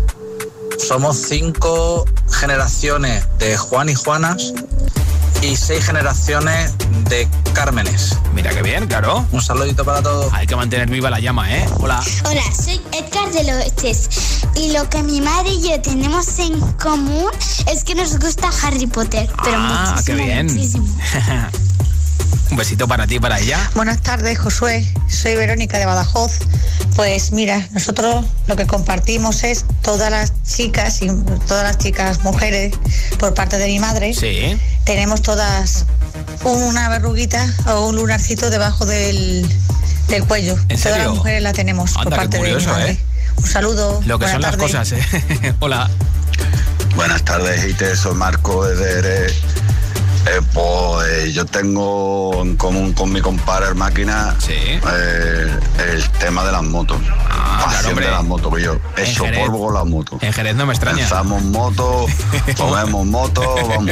Somos 0.78 1.16
cinco 1.16 2.04
generaciones 2.30 3.26
de 3.38 3.56
Juan 3.56 3.88
y 3.88 3.94
Juanas 3.94 4.52
y 5.42 5.56
seis 5.56 5.84
generaciones 5.84 6.72
de 7.08 7.28
Cármenes. 7.52 8.16
Mira 8.34 8.50
qué 8.50 8.62
bien, 8.62 8.86
claro. 8.86 9.26
Un 9.30 9.42
saludito 9.42 9.84
para 9.84 10.02
todos. 10.02 10.32
Hay 10.32 10.46
que 10.46 10.56
mantener 10.56 10.88
viva 10.88 11.10
la 11.10 11.20
llama, 11.20 11.54
¿eh? 11.54 11.66
Hola. 11.80 12.02
Hola, 12.24 12.42
soy 12.52 12.80
Edgar 12.92 13.30
de 13.32 13.44
Loches 13.44 14.08
y 14.56 14.72
lo 14.72 14.88
que 14.88 15.02
mi 15.02 15.20
madre 15.20 15.50
y 15.50 15.68
yo 15.68 15.80
tenemos 15.80 16.38
en 16.38 16.58
común 16.72 17.30
es 17.70 17.84
que 17.84 17.94
nos 17.94 18.18
gusta 18.18 18.50
Harry 18.62 18.86
Potter. 18.86 19.28
Pero 19.44 19.56
ah, 19.58 19.90
muchísimo, 19.90 20.16
qué 20.16 20.24
bien. 20.24 20.46
muchísimo. 20.46 20.86
Un 22.54 22.58
besito 22.58 22.86
para 22.86 23.08
ti 23.08 23.16
y 23.16 23.18
para 23.18 23.40
ella. 23.40 23.68
Buenas 23.74 24.00
tardes, 24.00 24.38
Josué. 24.38 24.86
Soy 25.08 25.34
Verónica 25.34 25.76
de 25.76 25.86
Badajoz. 25.86 26.38
Pues 26.94 27.32
mira, 27.32 27.66
nosotros 27.72 28.24
lo 28.46 28.54
que 28.54 28.64
compartimos 28.64 29.42
es 29.42 29.64
todas 29.82 30.08
las 30.08 30.32
chicas 30.44 31.02
y 31.02 31.08
todas 31.48 31.64
las 31.64 31.78
chicas 31.78 32.22
mujeres 32.22 32.72
por 33.18 33.34
parte 33.34 33.58
de 33.58 33.66
mi 33.66 33.80
madre. 33.80 34.14
Sí. 34.14 34.56
Tenemos 34.84 35.20
todas 35.20 35.86
una 36.44 36.88
verruguita 36.88 37.44
o 37.66 37.88
un 37.88 37.96
lunarcito 37.96 38.48
debajo 38.50 38.86
del, 38.86 39.44
del 40.06 40.24
cuello. 40.24 40.52
¿En 40.68 40.80
Todas 40.80 40.80
serio? 40.82 40.98
las 41.08 41.14
mujeres 41.16 41.42
la 41.42 41.52
tenemos 41.52 41.90
por 41.94 42.02
Anda, 42.04 42.16
parte 42.18 42.38
curioso, 42.38 42.66
de 42.70 42.72
mi 42.72 42.78
madre. 42.82 42.92
¿eh? 42.92 42.98
Un 43.36 43.46
saludo. 43.46 44.00
Lo 44.06 44.20
que 44.20 44.28
son 44.28 44.42
las 44.42 44.56
cosas, 44.56 44.92
¿eh? 44.92 45.02
Hola. 45.58 45.90
Buenas 46.94 47.24
tardes, 47.24 47.64
Ite, 47.68 47.96
soy 47.96 48.14
Marco 48.14 48.64
de 48.64 48.76
Dere. 48.76 49.34
Eh, 50.26 50.40
pues 50.54 51.34
yo 51.34 51.44
tengo 51.44 52.42
en 52.42 52.56
común 52.56 52.94
con 52.94 53.12
mi 53.12 53.20
compadre 53.20 53.68
el 53.68 53.74
máquina 53.74 54.34
eh, 54.48 55.58
el 55.92 56.10
tema 56.18 56.44
de 56.44 56.52
las 56.52 56.62
motos. 56.62 56.98
Ah, 57.28 57.62
Pasión 57.66 57.96
de 57.96 58.10
las 58.10 58.24
motos, 58.24 58.54
que 58.54 58.62
yo 58.62 58.76
En 58.96 59.04
hecho 59.06 59.24
polvo 59.34 59.66
con 59.66 59.74
las 59.74 59.84
motos. 59.84 60.22
En 60.22 60.32
Jerez 60.32 60.56
no 60.56 60.64
me 60.66 60.72
extraña. 60.72 61.00
Lanzamos 61.00 61.42
motos, 61.42 62.10
comemos 62.56 63.06
motos, 63.06 63.46
vamos. 63.68 63.90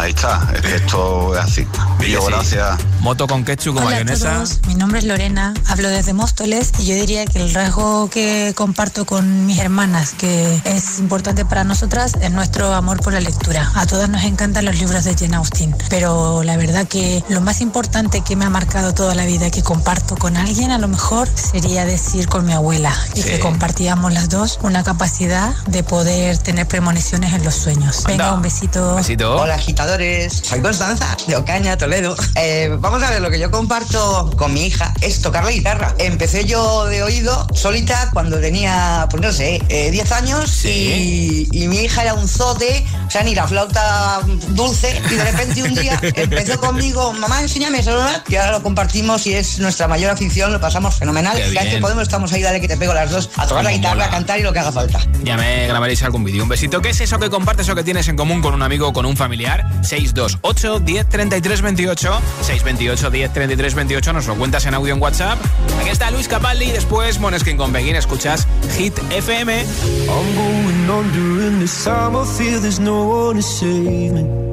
Ahí 0.00 0.10
está, 0.10 0.46
esto 0.62 1.34
es 1.36 1.40
así. 1.44 1.66
Yo, 2.08 2.20
Sí. 2.20 2.26
gracias. 2.28 2.78
Moto 3.00 3.26
con 3.26 3.44
ketchup, 3.44 3.74
con 3.74 3.82
Hola 3.84 3.96
a 3.96 4.00
mayonesa. 4.00 4.34
todos, 4.34 4.60
mi 4.68 4.74
nombre 4.76 5.00
es 5.00 5.04
Lorena, 5.04 5.54
hablo 5.66 5.88
desde 5.88 6.12
Móstoles 6.12 6.70
y 6.78 6.86
yo 6.86 6.94
diría 6.94 7.26
que 7.26 7.40
el 7.42 7.52
rasgo 7.52 8.08
que 8.08 8.52
comparto 8.56 9.04
con 9.04 9.46
mis 9.46 9.58
hermanas, 9.58 10.12
que 10.16 10.60
es 10.64 11.00
importante 11.00 11.44
para 11.44 11.64
nosotras, 11.64 12.12
es 12.20 12.30
nuestro 12.30 12.72
amor 12.74 13.00
por 13.02 13.12
la 13.12 13.20
lectura. 13.20 13.72
A 13.74 13.86
todas 13.86 14.08
nos 14.08 14.22
encantan 14.22 14.64
los 14.66 14.78
libros 14.78 15.02
de 15.04 15.16
Jane 15.16 15.34
Austen, 15.36 15.74
pero 15.90 16.44
la 16.44 16.56
verdad 16.56 16.86
que 16.86 17.24
lo 17.28 17.40
más 17.40 17.60
importante 17.60 18.20
que 18.20 18.36
me 18.36 18.44
ha 18.44 18.50
marcado 18.50 18.94
toda 18.94 19.16
la 19.16 19.26
vida 19.26 19.50
que 19.50 19.62
comparto 19.64 20.16
con 20.16 20.36
alguien, 20.36 20.70
a 20.70 20.78
lo 20.78 20.86
mejor 20.86 21.28
sería 21.34 21.84
decir 21.84 22.28
con 22.28 22.46
mi 22.46 22.52
abuela, 22.52 22.94
y 23.16 23.22
Sí. 23.22 23.28
que 23.30 23.40
compartíamos 23.40 24.12
las 24.12 24.28
dos 24.28 24.60
una 24.62 24.84
capacidad 24.84 25.54
de 25.66 25.82
poder 25.82 26.38
tener 26.38 26.68
premoniciones 26.68 27.32
en 27.34 27.44
los 27.44 27.54
sueños. 27.56 28.04
Venga, 28.06 28.26
Anda. 28.26 28.36
un 28.36 28.42
besito. 28.42 28.94
Besito. 28.94 29.36
Hola 29.40 29.58
soy 29.88 30.60
Constanza 30.60 31.16
de 31.26 31.36
Ocaña, 31.36 31.78
Toledo. 31.78 32.14
Eh, 32.34 32.76
vamos 32.78 33.02
a 33.02 33.10
ver, 33.10 33.22
lo 33.22 33.30
que 33.30 33.38
yo 33.38 33.50
comparto 33.50 34.30
con 34.36 34.52
mi 34.52 34.66
hija 34.66 34.92
es 35.00 35.22
tocar 35.22 35.44
la 35.44 35.50
guitarra. 35.50 35.94
Empecé 35.98 36.44
yo 36.44 36.84
de 36.84 37.02
oído 37.02 37.46
solita 37.54 38.10
cuando 38.12 38.38
tenía, 38.38 39.06
pues 39.10 39.22
no 39.22 39.32
sé, 39.32 39.62
eh, 39.70 39.90
10 39.90 40.12
años 40.12 40.64
y, 40.66 41.48
y 41.52 41.68
mi 41.68 41.78
hija 41.78 42.02
era 42.02 42.12
un 42.12 42.28
zote, 42.28 42.84
o 43.06 43.10
sea, 43.10 43.22
ni 43.22 43.34
la 43.34 43.48
flauta 43.48 44.20
dulce 44.48 45.00
y 45.10 45.14
de 45.14 45.24
repente 45.24 45.62
un 45.62 45.74
día 45.74 45.98
empezó 46.02 46.60
conmigo, 46.60 47.14
mamá, 47.14 47.40
enséñame 47.40 47.78
eso, 47.78 47.98
y 48.28 48.36
ahora 48.36 48.52
lo 48.52 48.62
compartimos 48.62 49.26
y 49.26 49.34
es 49.34 49.58
nuestra 49.58 49.88
mayor 49.88 50.10
afición, 50.10 50.52
lo 50.52 50.60
pasamos 50.60 50.96
fenomenal. 50.96 51.38
Cada 51.54 51.64
vez 51.64 51.74
que 51.74 51.80
podemos 51.80 52.02
estamos 52.02 52.30
ahí, 52.34 52.42
dale 52.42 52.60
que 52.60 52.68
te 52.68 52.76
pego 52.76 52.92
las 52.92 53.10
dos, 53.10 53.30
a 53.36 53.46
tocar 53.46 53.64
la 53.64 53.72
guitarra, 53.72 53.94
mola. 53.94 54.04
a 54.06 54.10
cantar 54.10 54.38
y 54.38 54.42
lo 54.42 54.52
que 54.52 54.58
haga 54.58 54.72
falta. 54.72 55.00
Ya 55.24 55.38
me 55.38 55.66
grabaréis 55.66 56.02
algún 56.02 56.24
vídeo. 56.24 56.42
Un 56.42 56.50
besito. 56.50 56.82
¿Qué 56.82 56.90
es 56.90 57.00
eso 57.00 57.18
que 57.18 57.30
compartes 57.30 57.68
o 57.70 57.74
que 57.74 57.82
tienes 57.82 58.06
en 58.08 58.16
común 58.16 58.42
con 58.42 58.52
un 58.52 58.62
amigo 58.62 58.88
o 58.88 58.92
con 58.92 59.06
un 59.06 59.16
familiar? 59.16 59.67
628 59.82 60.80
10 60.84 61.08
33 61.08 61.62
28. 61.62 62.20
628 62.42 63.10
10 63.10 63.32
33 63.32 63.74
28. 63.74 64.12
Nos 64.12 64.26
lo 64.26 64.36
cuentas 64.36 64.66
en 64.66 64.74
audio 64.74 64.94
en 64.94 65.00
WhatsApp. 65.00 65.38
Aquí 65.80 65.90
está 65.90 66.10
Luis 66.10 66.28
Capaldi 66.28 66.66
y 66.66 66.72
después 66.72 67.18
Moneskin 67.18 67.56
con 67.56 67.72
Begin. 67.72 67.96
Escuchas 67.96 68.46
Hit 68.76 68.98
FM. 69.10 69.60
I'm 69.60 70.34
going 70.34 70.90
under 70.90 71.46
and 71.46 71.60
this 71.60 71.84
time 71.84 72.16
I 72.16 72.24
feel 72.24 72.60
there's 72.60 72.80
no 72.80 73.04
one 73.04 73.36
to 73.36 73.42
save 73.42 74.12
me. 74.12 74.48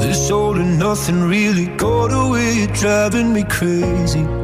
This 0.00 0.30
all 0.30 0.56
and 0.56 0.78
nothing 0.78 1.28
really 1.28 1.66
got 1.76 2.12
away, 2.12 2.66
driving 2.74 3.32
me 3.32 3.42
crazy. 3.44 4.43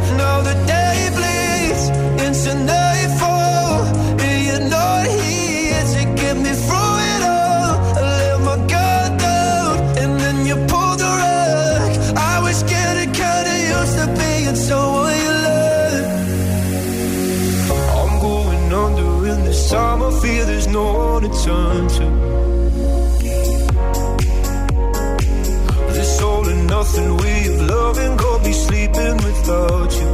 Nothing 26.91 27.11
of 27.47 27.61
loving, 27.69 28.17
go 28.17 28.39
be 28.39 28.51
sleeping 28.51 29.15
without 29.17 29.91
you. 29.93 30.09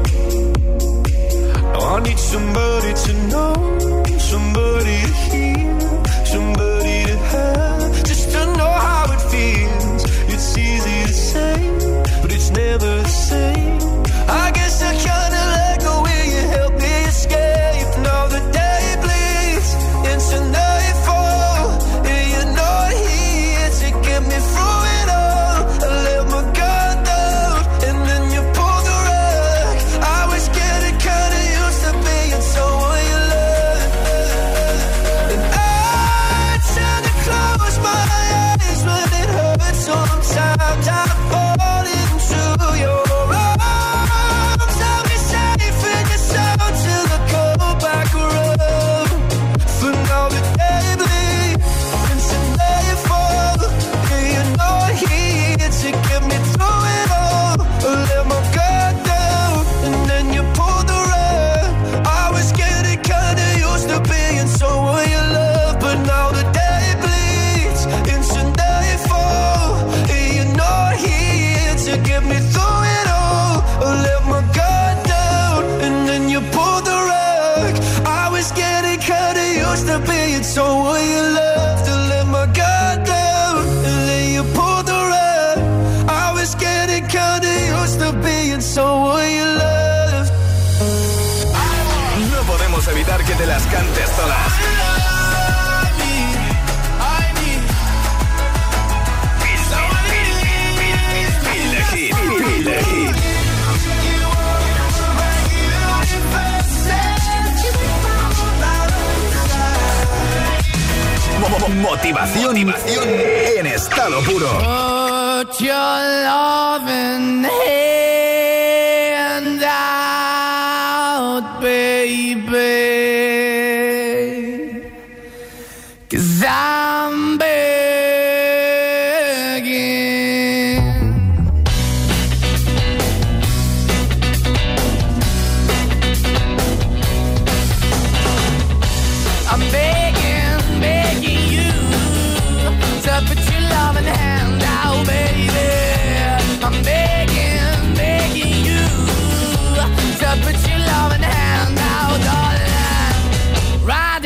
Now 1.73 1.95
I 1.95 1.99
need 2.03 2.19
somebody 2.19 2.93
to 2.93 3.13
know, 3.29 3.53
somebody 4.19 4.97
to 5.01 5.13
hear, 5.31 5.46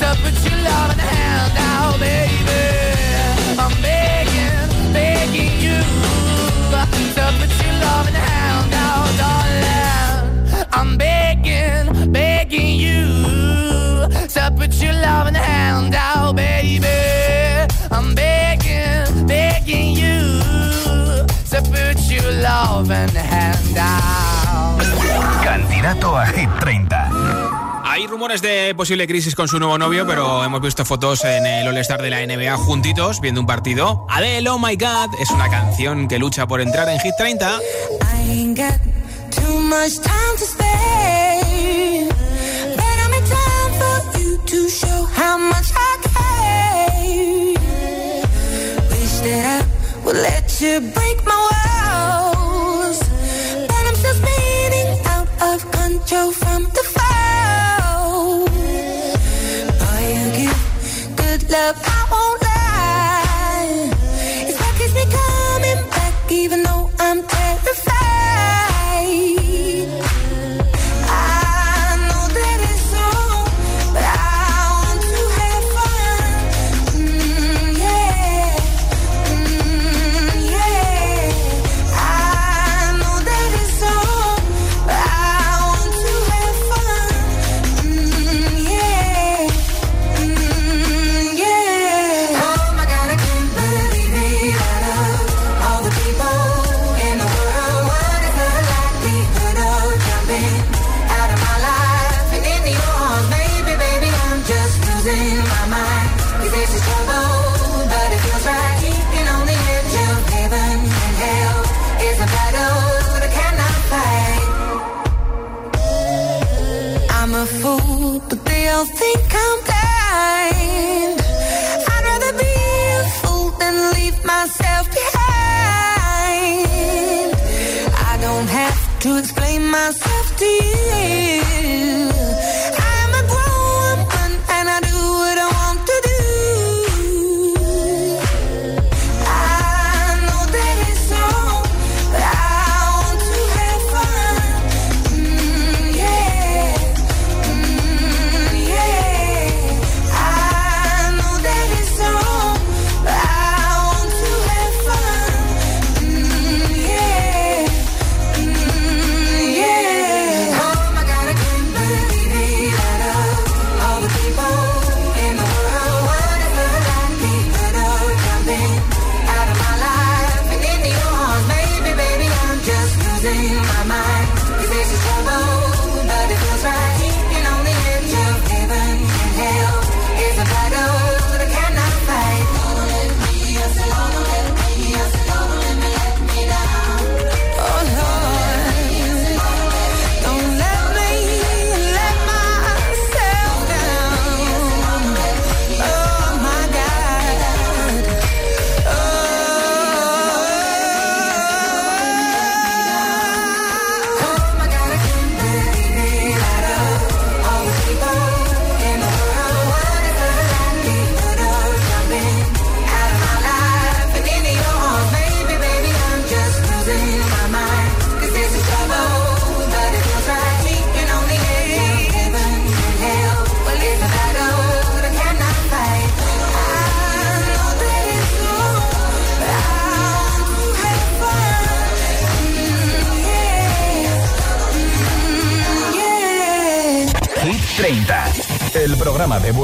your 0.00 0.52
loving 0.62 0.98
hand. 0.98 1.18
Begging, 10.98 12.12
begging 12.12 12.78
you. 12.80 13.02
Begging, 16.34 16.92
begging 16.92 16.96
you. 16.96 17.66
Begging, 18.14 19.26
begging 19.26 19.96
you. 19.96 20.28
Candidato 25.42 26.14
a 26.14 26.24
Hit 26.26 26.48
30. 26.60 27.67
Hay 27.98 28.06
rumores 28.06 28.40
de 28.42 28.76
posible 28.76 29.08
crisis 29.08 29.34
con 29.34 29.48
su 29.48 29.58
nuevo 29.58 29.76
novio, 29.76 30.06
pero 30.06 30.44
hemos 30.44 30.60
visto 30.60 30.84
fotos 30.84 31.24
en 31.24 31.44
el 31.44 31.66
All-Star 31.66 32.00
de 32.00 32.10
la 32.10 32.24
NBA 32.24 32.56
juntitos 32.56 33.20
viendo 33.20 33.40
un 33.40 33.46
partido. 33.48 34.06
Adele, 34.08 34.50
Oh 34.50 34.58
My 34.60 34.76
God, 34.76 35.20
es 35.20 35.30
una 35.30 35.48
canción 35.50 36.06
que 36.06 36.16
lucha 36.16 36.46
por 36.46 36.60
entrar 36.60 36.88
en 36.88 37.00
Hit 37.00 37.14
30. 37.18 37.58
I 37.58 38.30
ain't 38.30 38.56
got 38.56 38.78
love, 61.50 61.76
I 61.84 61.98
won't 62.12 62.42
lie. 62.42 63.90
It's 64.48 64.58
what 64.60 64.74
keeps 64.78 64.94
me 64.94 65.04
coming 65.04 65.90
back, 65.90 66.32
even 66.32 66.62
though 66.62 66.90
I'm 66.98 67.22
terrified. 67.22 67.47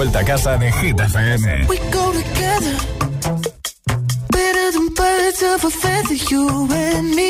vuelta 0.05 0.18
a 0.18 0.24
casa 0.24 0.59
de 0.59 0.70
Hit 0.70 1.00
FM. 1.00 1.66
We 1.66 1.78
go 1.90 2.12
together, 2.12 2.76
better 4.28 4.72
than 4.72 4.88
birds 4.94 5.42
of 5.42 5.64
a 5.64 5.70
feather, 5.70 6.16
you 6.30 6.68
and 6.70 7.14
me. 7.14 7.24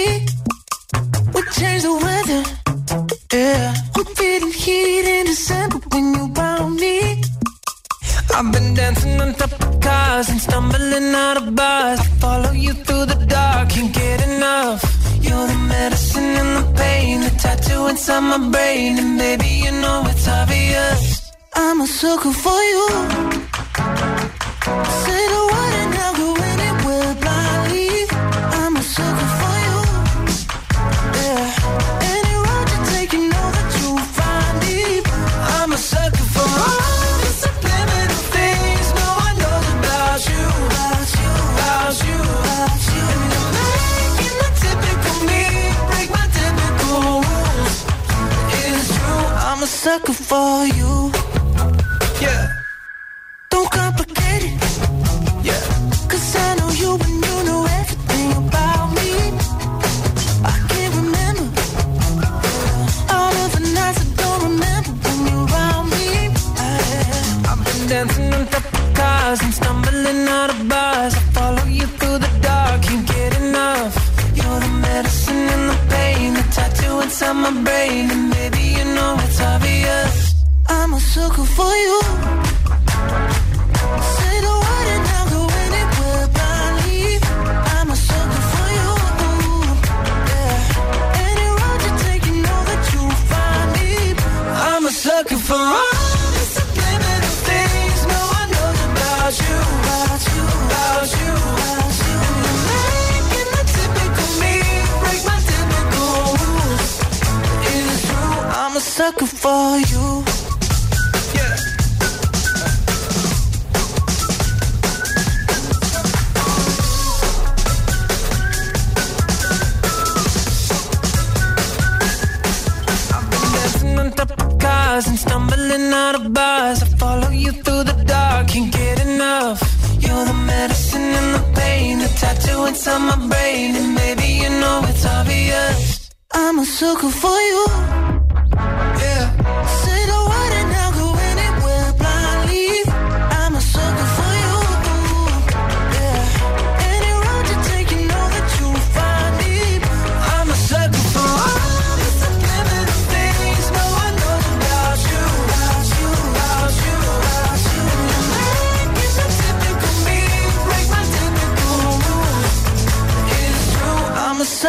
sucker 49.84 50.14
for 50.14 50.64
you. 50.64 51.03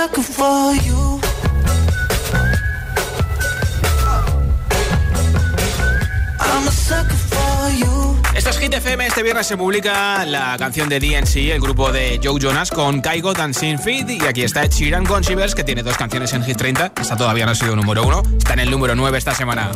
Sucker 0.06 0.22
for 0.22 0.76
you. 0.84 1.20
I'm 6.40 6.68
a 6.68 6.72
sucker 6.72 7.16
for 7.16 7.72
you. 7.72 8.18
Esto 8.36 8.50
es 8.52 8.58
Hit 8.60 8.74
FM. 8.74 9.08
Este 9.08 9.24
viernes 9.24 9.48
se 9.48 9.58
publica 9.58 10.24
la 10.26 10.58
canción 10.60 10.90
de 10.90 11.00
DNC, 11.00 11.52
el 11.52 11.60
grupo 11.60 11.92
de 11.92 12.20
Joe 12.24 12.40
Jonas, 12.40 12.70
con 12.70 13.02
Kaigo 13.02 13.34
Dancing 13.34 13.80
Feed. 13.80 14.10
Y 14.10 14.26
aquí 14.26 14.44
está 14.44 14.64
Ed 14.64 14.72
Sheeran 14.72 15.06
con 15.06 15.24
Shivers, 15.24 15.56
que 15.56 15.64
tiene 15.64 15.82
dos 15.82 15.98
canciones 15.98 16.34
en 16.34 16.44
Hit 16.44 16.58
30. 16.58 16.92
Esta 17.02 17.18
todavía 17.18 17.46
no 17.46 17.54
ha 17.54 17.56
sido 17.56 17.76
número 17.76 18.04
uno. 18.04 18.22
Está 18.38 18.54
en 18.54 18.60
el 18.60 18.72
número 18.72 18.96
9 18.96 19.18
esta 19.18 19.34
semana. 19.34 19.72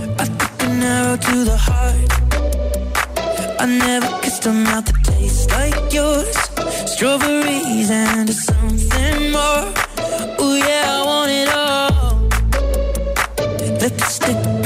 I 3.61 3.65
never 3.65 4.07
kissed 4.21 4.45
a 4.45 4.53
mouth 4.53 4.86
that 4.86 5.03
tastes 5.03 5.51
like 5.51 5.93
yours. 5.93 6.34
Strawberries 6.86 7.91
and 7.91 8.30
something 8.30 9.32
more. 9.34 9.89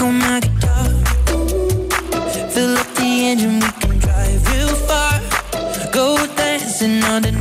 On 0.02 0.20
my 0.20 0.40
guitar. 0.40 0.86
Fill 2.52 2.78
up 2.78 2.88
the 7.24 7.33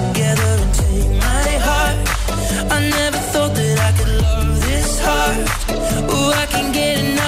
together 0.00 0.50
and 0.62 0.74
take 0.74 1.10
my 1.26 1.50
heart. 1.66 1.96
I 2.72 2.78
never 2.98 3.20
thought 3.32 3.54
that 3.54 3.78
I 3.88 3.90
could 3.98 4.12
love 4.22 4.60
this 4.66 5.00
hard. 5.04 5.38
Ooh, 6.10 6.32
I 6.42 6.46
can 6.46 6.72
get 6.72 6.98
enough. 7.00 7.19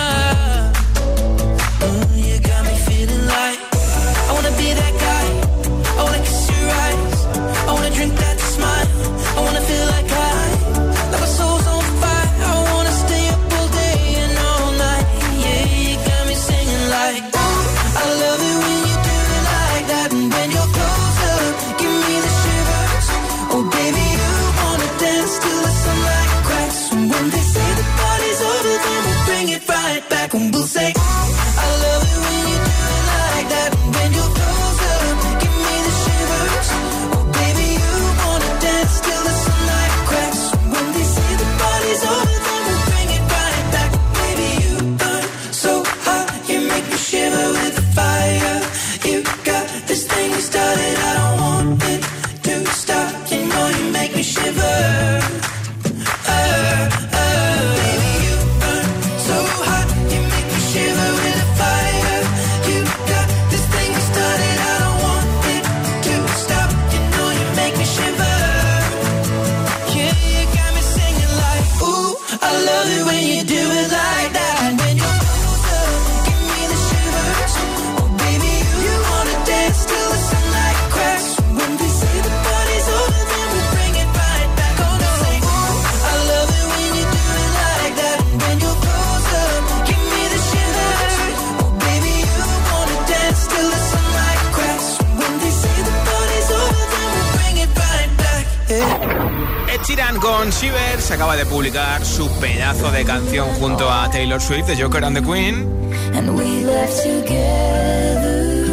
Publicar 101.63 102.05
su 102.05 102.29
pedazo 102.41 102.91
de 102.91 103.05
canción 103.05 103.47
junto 103.51 103.89
a 103.89 104.11
Taylor 104.11 104.41
Swift 104.41 104.67
de 104.67 104.83
Joker 104.83 105.05
and 105.05 105.17
the 105.17 105.23
Queen. 105.23 105.65
And 106.13 106.37
we 106.37 106.65
left 106.65 107.01
together, 107.05 108.65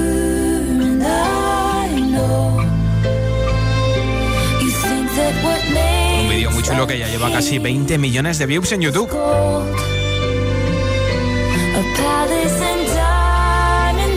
and 0.72 1.04
I 1.04 2.02
know 2.10 2.60
you 4.60 4.72
think 4.72 5.08
that 5.12 5.36
what 5.44 5.62
made 5.72 6.24
Un 6.24 6.30
vídeo 6.30 6.50
muy 6.50 6.64
chulo 6.64 6.88
que 6.88 6.98
ya 6.98 7.08
lleva 7.08 7.32
casi 7.32 7.60
20 7.60 8.00
millones 8.00 8.40
de 8.40 8.48
views 8.48 8.72
en 8.72 8.82
YouTube. 8.82 9.12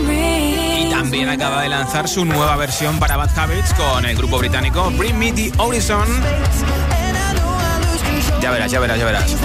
Y 0.09 0.91
también 0.91 1.29
acaba 1.29 1.61
de 1.61 1.69
lanzar 1.69 2.09
su 2.09 2.25
nueva 2.25 2.57
versión 2.57 2.99
para 2.99 3.19
Bad 3.19 3.39
Habits 3.39 3.75
con 3.75 4.07
el 4.07 4.17
grupo 4.17 4.39
británico 4.39 4.91
Bring 4.97 5.19
Me 5.19 5.31
the 5.31 5.53
Horizon. 5.59 6.09
Ya 8.43 8.51
verás, 8.51 8.73
ya 8.73 8.81
verás, 8.81 8.99
ya 8.99 9.05
verás. 9.05 9.37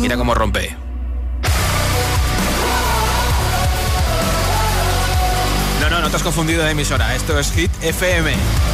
Mira 0.00 0.16
cómo 0.16 0.32
rompe. 0.32 0.76
No, 5.80 5.90
no, 5.90 6.00
no 6.00 6.10
te 6.10 6.16
has 6.16 6.22
confundido 6.22 6.62
de 6.62 6.70
emisora. 6.70 7.16
Esto 7.16 7.36
es 7.36 7.50
Hit 7.50 7.72
FM. 7.82 8.67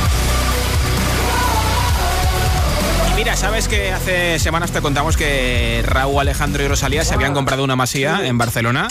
Mira, 3.17 3.37
sabes 3.37 3.69
que 3.69 3.93
hace 3.93 4.39
semanas 4.39 4.73
te 4.73 4.81
contamos 4.81 5.17
que 5.17 5.83
Raúl 5.87 6.21
Alejandro 6.21 6.63
y 6.63 6.69
Rosalía 6.69 7.05
se 7.05 7.15
habían 7.15 7.35
comprado 7.35 7.63
una 7.63 7.77
masía 7.77 8.27
en 8.27 8.39
Barcelona, 8.39 8.89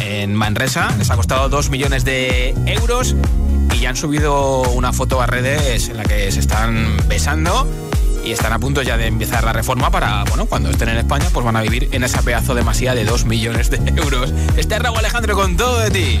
en 0.00 0.34
Manresa. 0.34 0.88
Les 0.98 1.10
ha 1.10 1.16
costado 1.16 1.48
2 1.48 1.70
millones 1.70 2.04
de 2.04 2.54
euros 2.66 3.16
y 3.72 3.80
ya 3.80 3.90
han 3.90 3.96
subido 3.96 4.62
una 4.62 4.92
foto 4.92 5.20
a 5.20 5.26
redes 5.26 5.88
en 5.88 5.96
la 5.96 6.04
que 6.04 6.30
se 6.30 6.40
están 6.40 6.96
besando 7.08 7.68
y 8.24 8.32
están 8.32 8.52
a 8.52 8.58
punto 8.58 8.82
ya 8.82 8.96
de 8.96 9.06
empezar 9.06 9.44
la 9.44 9.52
reforma 9.52 9.90
para, 9.90 10.24
bueno, 10.24 10.46
cuando 10.46 10.70
estén 10.70 10.88
en 10.88 10.96
España, 10.96 11.26
pues 11.32 11.44
van 11.44 11.56
a 11.56 11.62
vivir 11.62 11.88
en 11.92 12.04
esa 12.04 12.22
pedazo 12.22 12.54
de 12.54 12.62
masía 12.62 12.94
de 12.94 13.04
2 13.04 13.24
millones 13.26 13.70
de 13.70 13.78
euros. 14.00 14.32
Este 14.56 14.76
es 14.76 14.82
Raúl 14.82 14.98
Alejandro 14.98 15.34
con 15.34 15.56
todo 15.56 15.80
de 15.80 15.90
ti. 15.90 16.20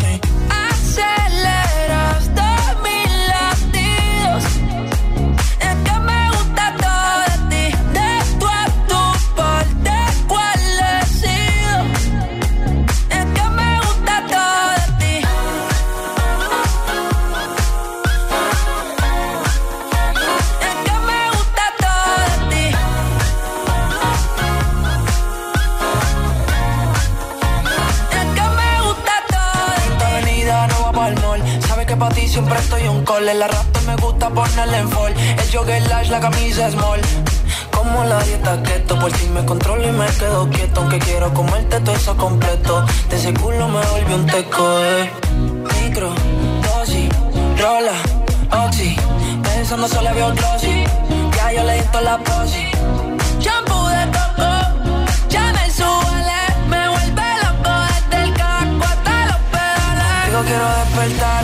un. 33.21 33.39
La 33.39 33.47
rap 33.47 33.65
me 33.85 33.95
gusta 33.97 34.29
ponerle 34.29 34.77
en 34.79 34.89
fall. 34.89 35.13
El 35.13 35.51
jogger 35.51 35.81
lash, 35.87 36.09
la 36.09 36.19
camisa 36.19 36.69
small. 36.71 37.01
Como 37.71 38.03
la 38.03 38.19
dieta 38.23 38.61
keto, 38.63 38.99
por 38.99 39.11
si 39.15 39.27
me 39.27 39.45
controlo 39.45 39.87
y 39.87 39.91
me 39.91 40.05
quedo 40.07 40.49
quieto. 40.49 40.81
Aunque 40.81 40.99
quiero 40.99 41.33
comerte 41.33 41.79
todo 41.79 41.95
eso 41.95 42.15
completo. 42.17 42.85
De 43.09 43.15
ese 43.15 43.33
culo 43.33 43.67
me 43.67 43.81
volvió 43.85 44.15
un 44.15 44.25
teco, 44.25 44.79
eh. 44.83 45.11
Micro, 45.81 46.13
dosis, 46.63 47.09
rola, 47.59 47.93
oxi. 48.65 48.95
Pensando 49.43 49.87
solo 49.87 50.13
veo 50.13 50.33
glossy. 50.33 50.83
Ya 51.35 51.53
yo 51.53 51.63
le 51.63 51.75
di 51.75 51.83
toda 51.91 52.01
la 52.01 52.17
posi. 52.17 52.67
Shampoo 53.39 53.87
de 53.89 54.05
coco, 54.17 54.51
ya 55.29 55.51
me 55.53 55.71
suele, 55.71 56.41
me 56.67 56.87
vuelve 56.89 57.27
loco 57.43 57.73
desde 57.89 58.23
el 58.23 58.33
casco 58.33 58.83
hasta 58.83 59.25
los 59.25 59.41
pedales. 59.51 60.25
Digo 60.27 60.41
quiero 60.43 60.67
despertar, 60.79 61.43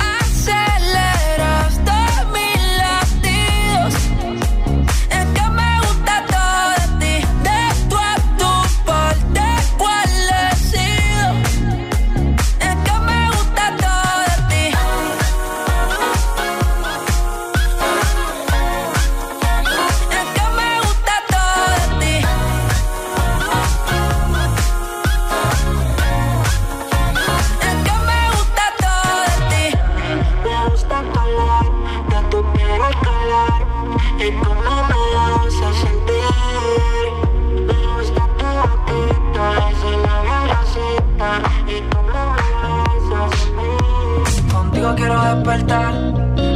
Contigo 44.51 44.93
quiero 44.95 45.21
despertar, 45.21 45.93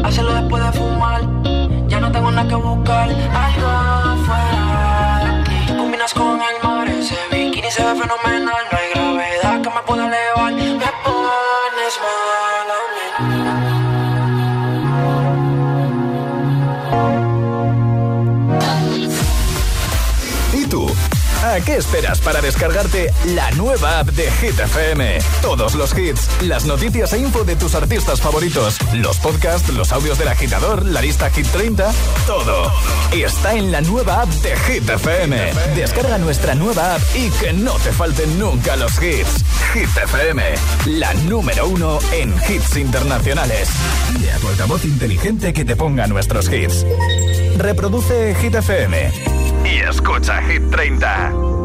hacerlo 0.04 0.34
después 0.34 0.64
de 0.64 0.72
fumar. 0.74 1.22
Ya 1.88 2.00
no 2.00 2.12
tengo 2.12 2.32
nada 2.32 2.48
que 2.48 2.56
buscar, 2.56 3.10
algo 3.10 4.26
fuera 4.26 5.20
de 5.24 5.42
aquí. 5.42 5.78
Combinas 5.78 6.14
con 6.14 6.40
el 6.42 6.68
mar, 6.68 6.88
ese 6.88 7.18
bikini 7.32 7.72
se 7.72 7.84
ve 7.84 7.96
fenomenal. 8.00 8.64
No 8.72 8.85
¿A 21.56 21.62
qué 21.62 21.78
esperas 21.78 22.20
para 22.20 22.41
descargarte 22.41 23.14
la 23.28 23.49
nueva 23.51 23.99
app 23.99 24.10
de 24.10 24.30
Hit 24.30 24.60
FM? 24.60 25.20
Todos 25.41 25.74
los 25.76 25.97
hits, 25.97 26.28
las 26.41 26.66
noticias 26.66 27.14
e 27.14 27.20
info 27.20 27.45
de 27.45 27.56
tus 27.56 27.76
artistas 27.76 28.20
favoritos, 28.20 28.78
los 28.93 29.20
podcasts, 29.20 29.70
los 29.70 29.93
audios 29.93 30.18
del 30.18 30.28
agitador, 30.28 30.86
la 30.86 30.99
lista 30.99 31.30
Hit 31.30 31.47
30, 31.47 31.93
todo. 32.28 32.74
Está 33.14 33.53
en 33.53 33.72
la 33.72 33.80
nueva 33.80 34.24
app 34.24 34.30
de 34.30 34.53
Hit 34.58 34.89
FM. 34.89 35.53
Descarga 35.78 36.18
nuestra 36.18 36.56
nueva 36.56 36.95
app 36.95 37.01
y 37.16 37.30
que 37.30 37.53
no 37.53 37.76
te 37.76 37.93
falten 37.93 38.38
nunca 38.38 38.76
los 38.76 39.01
hits. 39.01 39.45
Hit 39.74 39.95
FM, 39.95 40.43
la 40.88 41.14
número 41.14 41.70
uno 41.70 41.99
en 42.12 42.36
hits 42.49 42.76
internacionales. 42.76 43.70
Dile 44.12 44.34
a 44.34 44.39
tu 44.39 44.49
altavoz 44.49 44.84
inteligente 44.84 45.53
que 45.53 45.64
te 45.64 45.78
ponga 45.78 46.06
nuestros 46.08 46.51
hits. 46.51 46.86
Reproduce 47.58 48.36
Hit 48.41 48.56
FM 48.56 49.35
escucha 49.80 50.42
Hit 50.42 50.70
30. 50.70 51.64